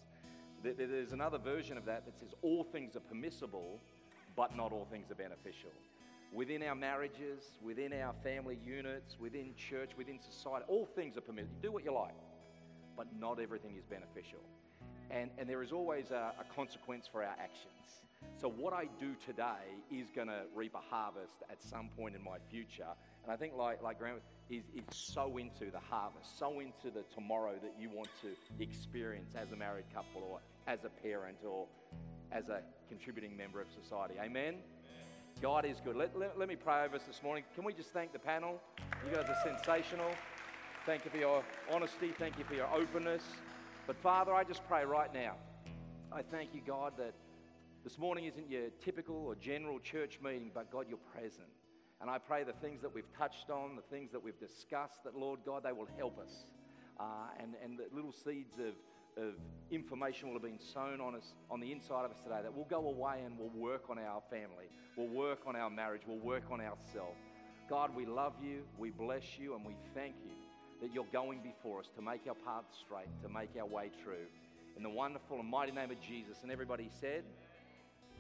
[0.62, 3.80] There's another version of that that says, All things are permissible,
[4.37, 5.70] but not all things are beneficial.
[6.33, 11.57] Within our marriages, within our family units, within church, within society, all things are permissible.
[11.61, 12.14] Do what you like,
[12.97, 14.39] but not everything is beneficial.
[15.11, 18.03] And, and there is always a, a consequence for our actions.
[18.40, 22.24] So, what I do today is going to reap a harvest at some point in
[22.24, 22.88] my future.
[23.22, 24.16] And I think, like, like Graham,
[24.50, 28.28] is, is so into the harvest, so into the tomorrow that you want to
[28.62, 31.66] experience as a married couple or as a parent or
[32.32, 34.14] as a contributing member of society.
[34.18, 34.54] Amen?
[34.54, 34.56] Amen.
[35.40, 35.96] God is good.
[35.96, 37.44] Let, let, let me pray over us this morning.
[37.54, 38.60] Can we just thank the panel?
[39.08, 40.10] You guys are sensational.
[40.84, 42.12] Thank you for your honesty.
[42.18, 43.22] Thank you for your openness.
[43.86, 45.34] But Father, I just pray right now.
[46.12, 47.14] I thank you, God, that
[47.85, 51.49] this morning isn't your typical or general church meeting, but God, you're present.
[52.01, 55.16] And I pray the things that we've touched on, the things that we've discussed, that
[55.16, 56.47] Lord God, they will help us.
[57.01, 57.05] Uh,
[57.41, 59.35] and, and the little seeds of, of
[59.70, 62.66] information will have been sown on us on the inside of us today that we'll
[62.66, 64.66] go away and we'll work on our family,
[64.97, 67.18] we'll work on our marriage, we'll work on ourselves.
[67.68, 70.33] God, we love you, we bless you, and we thank you
[70.80, 74.26] that you're going before us to make our path straight, to make our way true.
[74.76, 76.39] In the wonderful and mighty name of Jesus.
[76.43, 77.24] And everybody said,